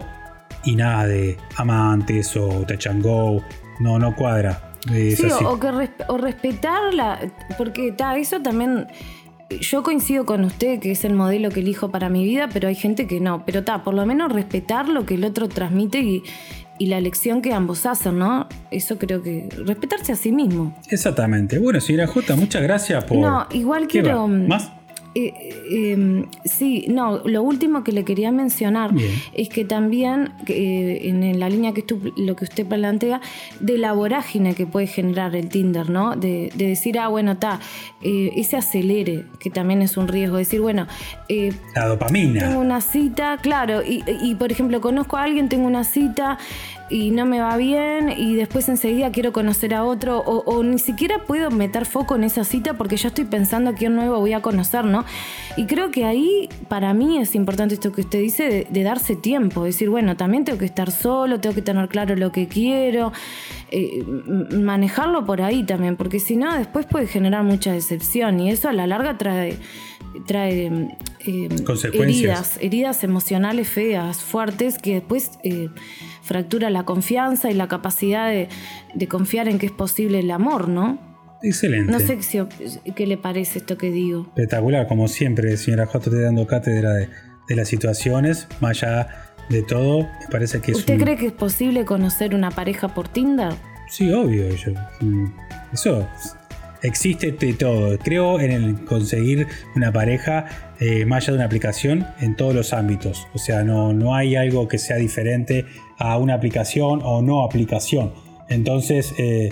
y 0.63 0.75
nada 0.75 1.05
de 1.05 1.35
amantes 1.57 2.37
o 2.37 2.65
touch 2.65 2.87
no, 3.79 3.99
no 3.99 4.15
cuadra. 4.15 4.73
sí, 4.87 5.27
O, 5.45 5.59
que 5.59 5.67
o 6.07 6.17
respetarla, 6.17 7.19
porque 7.57 7.91
ta, 7.91 8.17
eso 8.17 8.41
también, 8.41 8.87
yo 9.61 9.83
coincido 9.83 10.25
con 10.25 10.43
usted 10.43 10.79
que 10.79 10.91
es 10.91 11.03
el 11.05 11.13
modelo 11.13 11.49
que 11.49 11.59
elijo 11.59 11.89
para 11.89 12.09
mi 12.09 12.23
vida, 12.23 12.49
pero 12.51 12.67
hay 12.67 12.75
gente 12.75 13.07
que 13.07 13.19
no, 13.19 13.43
pero 13.45 13.59
está, 13.59 13.83
por 13.83 13.93
lo 13.93 14.05
menos 14.05 14.31
respetar 14.31 14.87
lo 14.87 15.05
que 15.05 15.15
el 15.15 15.25
otro 15.25 15.47
transmite 15.47 15.99
y, 15.99 16.23
y 16.79 16.87
la 16.87 16.97
elección 16.97 17.41
que 17.41 17.53
ambos 17.53 17.85
hacen, 17.85 18.19
¿no? 18.19 18.47
Eso 18.71 18.97
creo 18.97 19.21
que 19.21 19.49
respetarse 19.65 20.11
a 20.11 20.15
sí 20.15 20.31
mismo. 20.31 20.75
Exactamente. 20.89 21.59
Bueno, 21.59 21.81
señora 21.81 22.07
J, 22.07 22.35
muchas 22.35 22.61
gracias 22.61 23.03
por... 23.03 23.17
No, 23.17 23.47
igual 23.51 23.87
quiero... 23.87 24.27
¿Más? 24.27 24.71
Eh, 25.15 25.33
em, 25.71 26.25
sí, 26.45 26.85
no, 26.89 27.19
lo 27.25 27.41
último 27.41 27.83
que 27.83 27.91
le 27.91 28.03
quería 28.03 28.31
mencionar 28.31 28.91
es 29.33 29.49
que 29.49 29.65
también 29.65 30.31
eh, 30.47 30.99
en 31.03 31.39
la 31.39 31.49
línea 31.49 31.73
que 31.73 31.83
lo 32.17 32.35
que 32.35 32.43
usted 32.43 32.67
plantea, 32.67 33.21
de 33.59 33.77
la 33.77 33.93
vorágine 33.93 34.53
que 34.53 34.67
puede 34.67 34.87
generar 34.87 35.35
el 35.35 35.49
Tinder, 35.49 35.89
¿no? 35.89 36.15
De, 36.15 36.51
decir, 36.55 36.99
ah, 36.99 37.07
bueno, 37.07 37.33
está, 37.33 37.59
eh, 38.01 38.31
ese 38.35 38.57
acelere, 38.57 39.25
que 39.39 39.49
también 39.49 39.81
es 39.81 39.97
un 39.97 40.07
riesgo, 40.07 40.37
decir, 40.37 40.61
bueno, 40.61 40.87
la 41.75 41.87
dopamina. 41.87 42.41
Tengo 42.41 42.59
una 42.59 42.81
cita, 42.81 43.37
claro, 43.41 43.81
y, 43.83 44.03
y 44.21 44.35
por 44.35 44.51
ejemplo, 44.51 44.81
conozco 44.81 45.17
a 45.17 45.23
alguien, 45.23 45.49
tengo 45.49 45.65
una 45.65 45.83
cita, 45.83 46.37
y 46.89 47.11
no 47.11 47.25
me 47.25 47.41
va 47.41 47.57
bien 47.57 48.13
y 48.15 48.35
después 48.35 48.69
enseguida 48.69 49.11
quiero 49.11 49.33
conocer 49.33 49.73
a 49.73 49.83
otro 49.83 50.19
o, 50.19 50.63
ni 50.63 50.79
siquiera 50.79 51.23
puedo 51.25 51.51
meter 51.51 51.85
foco 51.85 52.15
en 52.15 52.23
esa 52.23 52.43
cita 52.43 52.75
porque 52.75 52.97
ya 52.97 53.09
estoy 53.09 53.25
pensando 53.25 53.71
a 53.71 53.73
quién 53.73 53.95
nuevo 53.95 54.19
voy 54.19 54.33
a 54.33 54.41
conocer, 54.41 54.85
¿no? 54.85 55.05
Y 55.57 55.65
creo 55.65 55.91
que 55.91 56.05
ahí 56.05 56.49
para 56.69 56.93
mí 56.93 57.17
es 57.17 57.35
importante 57.35 57.73
esto 57.73 57.91
que 57.91 58.01
usted 58.01 58.19
dice 58.19 58.67
de, 58.69 58.83
darse 58.83 59.15
tiempo, 59.15 59.63
decir, 59.63 59.89
bueno, 59.89 60.15
también 60.15 60.45
tengo 60.45 60.59
que 60.59 60.65
estar 60.65 60.91
solo, 60.91 61.39
tengo 61.39 61.55
que 61.55 61.61
tener 61.61 61.89
claro 61.89 62.15
lo 62.15 62.31
que 62.31 62.47
quiero, 62.47 63.11
eh, 63.71 64.03
manejarlo 64.51 65.25
por 65.25 65.41
ahí 65.41 65.63
también, 65.63 65.97
porque 65.97 66.19
si 66.19 66.37
no 66.37 66.57
después 66.57 66.85
puede 66.85 67.07
generar 67.07 67.43
mucha 67.43 67.73
decepción 67.73 68.39
y 68.39 68.51
eso 68.51 68.69
a 68.69 68.73
la 68.73 68.87
larga 68.87 69.17
trae 69.17 69.57
trae 70.25 70.71
eh, 71.25 71.49
heridas, 71.93 72.57
heridas 72.61 73.03
emocionales 73.03 73.67
feas, 73.67 74.19
fuertes, 74.19 74.77
que 74.77 74.95
después 74.95 75.31
eh, 75.43 75.69
fractura 76.27 76.69
la 76.69 76.83
confianza 76.83 77.49
y 77.49 77.53
la 77.53 77.67
capacidad 77.67 78.29
de, 78.29 78.49
confiar 79.07 79.47
en 79.47 79.57
que 79.57 79.65
es 79.65 79.71
posible 79.71 80.19
el 80.19 80.29
amor, 80.29 80.67
¿no? 80.67 80.99
Excelente. 81.41 81.91
No 81.91 81.99
sé 81.99 82.19
qué 82.95 83.07
le 83.07 83.17
parece 83.17 83.59
esto 83.59 83.77
que 83.77 83.89
digo. 83.89 84.25
Espectacular, 84.29 84.87
como 84.87 85.07
siempre, 85.07 85.55
señora 85.57 85.85
J. 85.85 86.09
te 86.09 86.21
dando 86.21 86.45
cátedra 86.45 86.93
de, 86.93 87.09
las 87.49 87.69
situaciones, 87.69 88.47
más 88.59 88.83
allá 88.83 89.07
de 89.49 89.63
todo, 89.63 90.01
me 90.01 90.27
parece 90.29 90.59
que 90.59 90.71
es 90.71 90.79
¿Usted 90.79 90.99
cree 90.99 91.15
que 91.15 91.27
es 91.27 91.31
posible 91.31 91.85
conocer 91.85 92.35
una 92.35 92.51
pareja 92.51 92.93
por 92.93 93.07
Tinder? 93.07 93.53
Sí, 93.89 94.11
obvio. 94.11 94.47
Mm, 94.99 95.27
eso 95.71 96.05
existe 96.81 97.31
de 97.31 97.53
todo. 97.53 97.97
Creo 97.99 98.39
en 98.39 98.51
el 98.51 98.85
conseguir 98.85 99.47
una 99.75 99.91
pareja 99.93 100.45
eh, 100.79 101.05
más 101.05 101.23
allá 101.23 101.33
de 101.33 101.37
una 101.37 101.45
aplicación 101.45 102.05
en 102.19 102.35
todos 102.35 102.53
los 102.53 102.73
ámbitos. 102.73 103.27
O 103.33 103.37
sea, 103.37 103.63
no, 103.63 103.93
no 103.93 104.15
hay 104.15 104.35
algo 104.35 104.67
que 104.67 104.77
sea 104.77 104.97
diferente 104.97 105.65
a 105.97 106.17
una 106.17 106.35
aplicación 106.35 107.01
o 107.03 107.21
no 107.21 107.43
aplicación. 107.43 108.13
Entonces, 108.49 109.13
eh, 109.17 109.51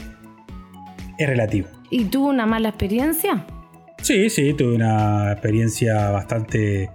es 1.17 1.27
relativo. 1.27 1.67
¿Y 1.89 2.05
tuvo 2.05 2.29
una 2.29 2.45
mala 2.45 2.69
experiencia? 2.69 3.45
Sí, 4.01 4.29
sí, 4.29 4.53
tuve 4.53 4.75
una 4.75 5.31
experiencia 5.31 6.09
bastante... 6.11 6.91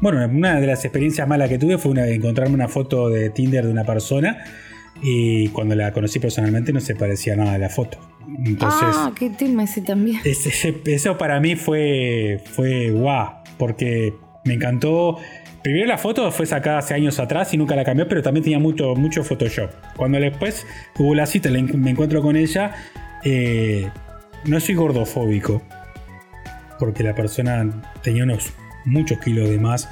Bueno, 0.00 0.24
una 0.26 0.60
de 0.60 0.66
las 0.66 0.84
experiencias 0.84 1.28
malas 1.28 1.48
que 1.48 1.58
tuve 1.58 1.78
fue 1.78 1.92
una, 1.92 2.06
encontrarme 2.08 2.54
una 2.54 2.68
foto 2.68 3.08
de 3.08 3.30
Tinder 3.30 3.64
de 3.64 3.70
una 3.70 3.84
persona 3.84 4.44
y 5.00 5.48
cuando 5.48 5.74
la 5.74 5.92
conocí 5.92 6.18
personalmente 6.18 6.72
no 6.72 6.80
se 6.80 6.94
parecía 6.94 7.36
nada 7.36 7.54
a 7.54 7.58
la 7.58 7.68
foto. 7.68 7.98
Entonces, 8.44 8.88
ah, 8.94 9.12
qué 9.16 9.30
tema 9.30 9.64
ese 9.64 9.80
también. 9.80 10.20
eso 10.24 11.18
para 11.18 11.40
mí 11.40 11.56
fue, 11.56 12.40
fue 12.44 12.90
guau, 12.90 13.30
porque 13.58 14.14
me 14.44 14.54
encantó. 14.54 15.18
Primero 15.62 15.86
la 15.86 15.98
foto 15.98 16.30
fue 16.32 16.46
sacada 16.46 16.78
hace 16.78 16.94
años 16.94 17.20
atrás 17.20 17.54
y 17.54 17.56
nunca 17.56 17.76
la 17.76 17.84
cambió, 17.84 18.08
pero 18.08 18.20
también 18.20 18.42
tenía 18.42 18.58
mucho, 18.58 18.94
mucho 18.96 19.22
Photoshop. 19.22 19.70
Cuando 19.96 20.18
después 20.18 20.66
hubo 20.98 21.14
la 21.14 21.26
cita, 21.26 21.50
me 21.50 21.90
encuentro 21.90 22.20
con 22.20 22.36
ella, 22.36 22.72
eh, 23.24 23.88
no 24.44 24.58
soy 24.58 24.74
gordofóbico, 24.74 25.62
porque 26.78 27.04
la 27.04 27.14
persona 27.14 27.82
tenía 28.02 28.24
unos 28.24 28.52
muchos 28.84 29.18
kilos 29.18 29.48
de 29.48 29.58
más 29.58 29.88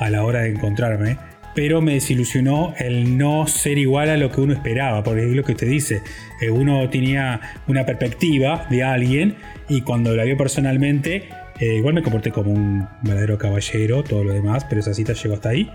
a 0.00 0.10
la 0.10 0.24
hora 0.24 0.40
de 0.40 0.50
encontrarme 0.50 1.16
pero 1.54 1.80
me 1.80 1.94
desilusionó 1.94 2.74
el 2.78 3.18
no 3.18 3.46
ser 3.46 3.78
igual 3.78 4.08
a 4.10 4.16
lo 4.16 4.30
que 4.30 4.40
uno 4.40 4.52
esperaba, 4.54 5.02
porque 5.02 5.28
es 5.28 5.36
lo 5.36 5.44
que 5.44 5.54
te 5.54 5.66
dice, 5.66 6.02
eh, 6.40 6.50
uno 6.50 6.88
tenía 6.88 7.40
una 7.66 7.84
perspectiva 7.84 8.66
de 8.70 8.82
alguien 8.82 9.36
y 9.68 9.82
cuando 9.82 10.14
la 10.16 10.24
vio 10.24 10.36
personalmente, 10.36 11.28
eh, 11.62 11.76
igual 11.76 11.94
me 11.94 12.02
comporté 12.02 12.32
como 12.32 12.50
un 12.50 12.88
verdadero 13.02 13.38
caballero, 13.38 14.02
todo 14.02 14.24
lo 14.24 14.32
demás, 14.32 14.66
pero 14.68 14.80
esa 14.80 14.92
cita 14.94 15.12
llegó 15.12 15.34
hasta 15.34 15.50
ahí. 15.50 15.70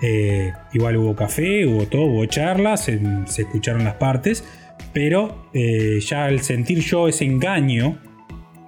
Eh, 0.00 0.50
igual 0.72 0.96
hubo 0.96 1.14
café, 1.14 1.66
hubo 1.66 1.86
todo, 1.86 2.04
hubo 2.04 2.24
charlas, 2.24 2.84
se, 2.84 2.98
escucharon 3.36 3.84
las 3.84 3.96
partes, 3.96 4.44
pero 4.94 5.50
ya 5.52 6.24
al 6.24 6.40
sentir 6.40 6.80
yo 6.80 7.06
ese 7.06 7.26
engaño 7.26 7.98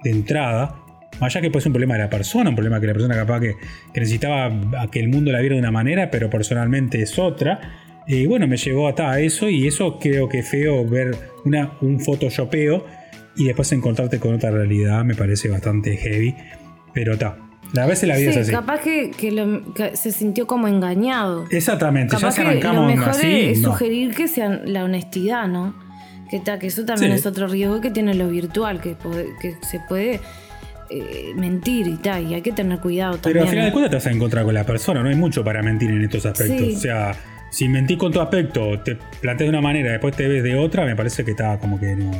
de 0.03 0.11
entrada, 0.11 0.75
allá 1.19 1.41
que 1.41 1.49
puede 1.49 1.63
ser 1.63 1.69
un 1.69 1.73
problema 1.73 1.95
de 1.95 2.01
la 2.01 2.09
persona, 2.09 2.51
un 2.51 2.55
problema 2.55 2.79
que 2.79 2.85
la 2.85 2.93
persona 2.93 3.15
capaz 3.15 3.39
que, 3.39 3.55
necesitaba 3.95 4.51
que 4.91 4.99
el 4.99 5.09
mundo 5.09 5.31
la 5.31 5.39
viera 5.39 5.55
de 5.55 5.61
una 5.61 5.71
manera, 5.71 6.11
pero 6.11 6.29
personalmente 6.29 7.01
es 7.01 7.17
otra. 7.17 8.03
Y 8.05 8.27
bueno, 8.27 8.47
me 8.47 8.57
llevó 8.57 8.87
a 8.87 9.19
eso 9.19 9.49
y 9.49 9.67
eso 9.67 9.97
creo 9.97 10.29
que 10.29 10.39
es 10.39 10.49
feo 10.49 10.87
ver 10.87 11.15
una, 11.45 11.71
un 11.81 11.99
photoshopeo 11.99 12.85
y 13.35 13.45
después 13.45 13.71
encontrarte 13.71 14.19
con 14.19 14.33
otra 14.33 14.51
realidad 14.51 15.03
me 15.05 15.15
parece 15.15 15.47
bastante 15.47 15.95
heavy. 15.95 16.35
Pero 16.93 17.13
está. 17.13 17.37
A 17.77 17.85
veces 17.85 18.09
la 18.09 18.17
vida 18.17 18.31
es 18.31 18.37
así. 18.37 18.51
Capaz 18.51 18.81
que, 18.81 19.11
se 19.93 20.11
sintió 20.11 20.47
como 20.47 20.67
engañado. 20.67 21.45
Exactamente, 21.51 22.15
ya 22.19 22.31
se 22.31 22.41
arrancamos 22.41 22.89
lo 22.89 22.95
mejor 22.95 23.13
Es 23.23 23.61
sugerir 23.61 24.15
que 24.15 24.27
sea 24.27 24.49
la 24.65 24.83
honestidad, 24.83 25.47
¿no? 25.47 25.75
Que, 26.29 26.41
que 26.59 26.67
eso 26.67 26.85
también 26.85 27.11
es 27.11 27.25
otro 27.25 27.47
riesgo 27.47 27.81
que 27.81 27.91
tiene 27.91 28.13
lo 28.13 28.27
virtual, 28.29 28.81
que, 28.81 28.95
que 29.41 29.55
se 29.61 29.79
puede 29.87 30.19
eh, 30.91 31.33
mentir 31.35 31.87
y 31.87 31.97
tal, 31.97 32.31
y 32.31 32.33
hay 32.33 32.41
que 32.41 32.51
tener 32.51 32.79
cuidado 32.79 33.17
también. 33.17 33.33
Pero 33.33 33.43
al 33.43 33.49
final 33.49 33.65
de 33.65 33.71
cuentas 33.71 33.89
te 33.91 33.95
vas 33.97 34.07
a 34.07 34.11
encontrar 34.11 34.43
con 34.43 34.53
la 34.55 34.63
persona, 34.63 35.03
no 35.03 35.09
hay 35.09 35.15
mucho 35.15 35.43
para 35.43 35.61
mentir 35.61 35.91
en 35.91 36.03
estos 36.03 36.25
aspectos. 36.25 36.77
O 36.77 36.79
sea, 36.79 37.11
si 37.51 37.67
mentís 37.67 37.97
con 37.97 38.11
tu 38.11 38.19
aspecto, 38.19 38.79
te 38.79 38.97
planteas 39.21 39.45
de 39.45 39.49
una 39.49 39.61
manera, 39.61 39.91
después 39.91 40.15
te 40.15 40.27
ves 40.27 40.43
de 40.43 40.55
otra, 40.55 40.85
me 40.85 40.95
parece 40.95 41.23
que 41.23 41.31
está 41.31 41.59
como 41.59 41.79
que 41.79 41.95
no, 41.95 42.11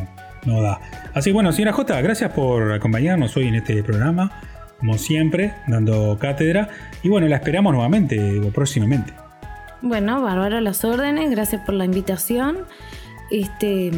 no 0.45 0.61
da. 0.61 0.79
Así 1.15 1.31
que 1.31 1.33
bueno, 1.33 1.51
señora 1.51 1.73
J, 1.73 2.01
gracias 2.01 2.31
por 2.31 2.71
acompañarnos 2.71 3.35
hoy 3.37 3.47
en 3.47 3.55
este 3.55 3.81
programa, 3.83 4.31
como 4.79 4.97
siempre, 4.97 5.53
dando 5.67 6.17
cátedra. 6.19 6.69
Y 7.03 7.09
bueno, 7.09 7.27
la 7.27 7.37
esperamos 7.37 7.73
nuevamente 7.73 8.41
próximamente. 8.53 9.13
Bueno, 9.81 10.21
Bárbara, 10.21 10.61
las 10.61 10.83
órdenes, 10.83 11.29
gracias 11.31 11.61
por 11.65 11.75
la 11.75 11.85
invitación. 11.85 12.57
Este, 13.31 13.91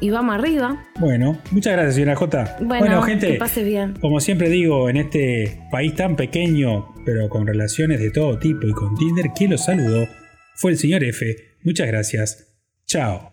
y 0.00 0.10
vamos 0.10 0.34
arriba. 0.34 0.84
Bueno, 0.98 1.38
muchas 1.52 1.74
gracias, 1.74 1.94
señora 1.94 2.16
J. 2.16 2.56
Bueno, 2.62 3.02
gente, 3.02 3.28
que 3.28 3.34
pase 3.34 3.62
bien. 3.62 3.94
Como 4.00 4.18
siempre 4.20 4.48
digo, 4.48 4.90
en 4.90 4.96
este 4.96 5.60
país 5.70 5.94
tan 5.94 6.16
pequeño, 6.16 6.92
pero 7.04 7.28
con 7.28 7.46
relaciones 7.46 8.00
de 8.00 8.10
todo 8.10 8.38
tipo 8.38 8.66
y 8.66 8.72
con 8.72 8.96
Tinder, 8.96 9.30
quien 9.36 9.52
lo 9.52 9.58
saludó 9.58 10.08
fue 10.56 10.72
el 10.72 10.78
señor 10.78 11.04
F. 11.04 11.24
Muchas 11.62 11.86
gracias. 11.86 12.58
Chao. 12.86 13.31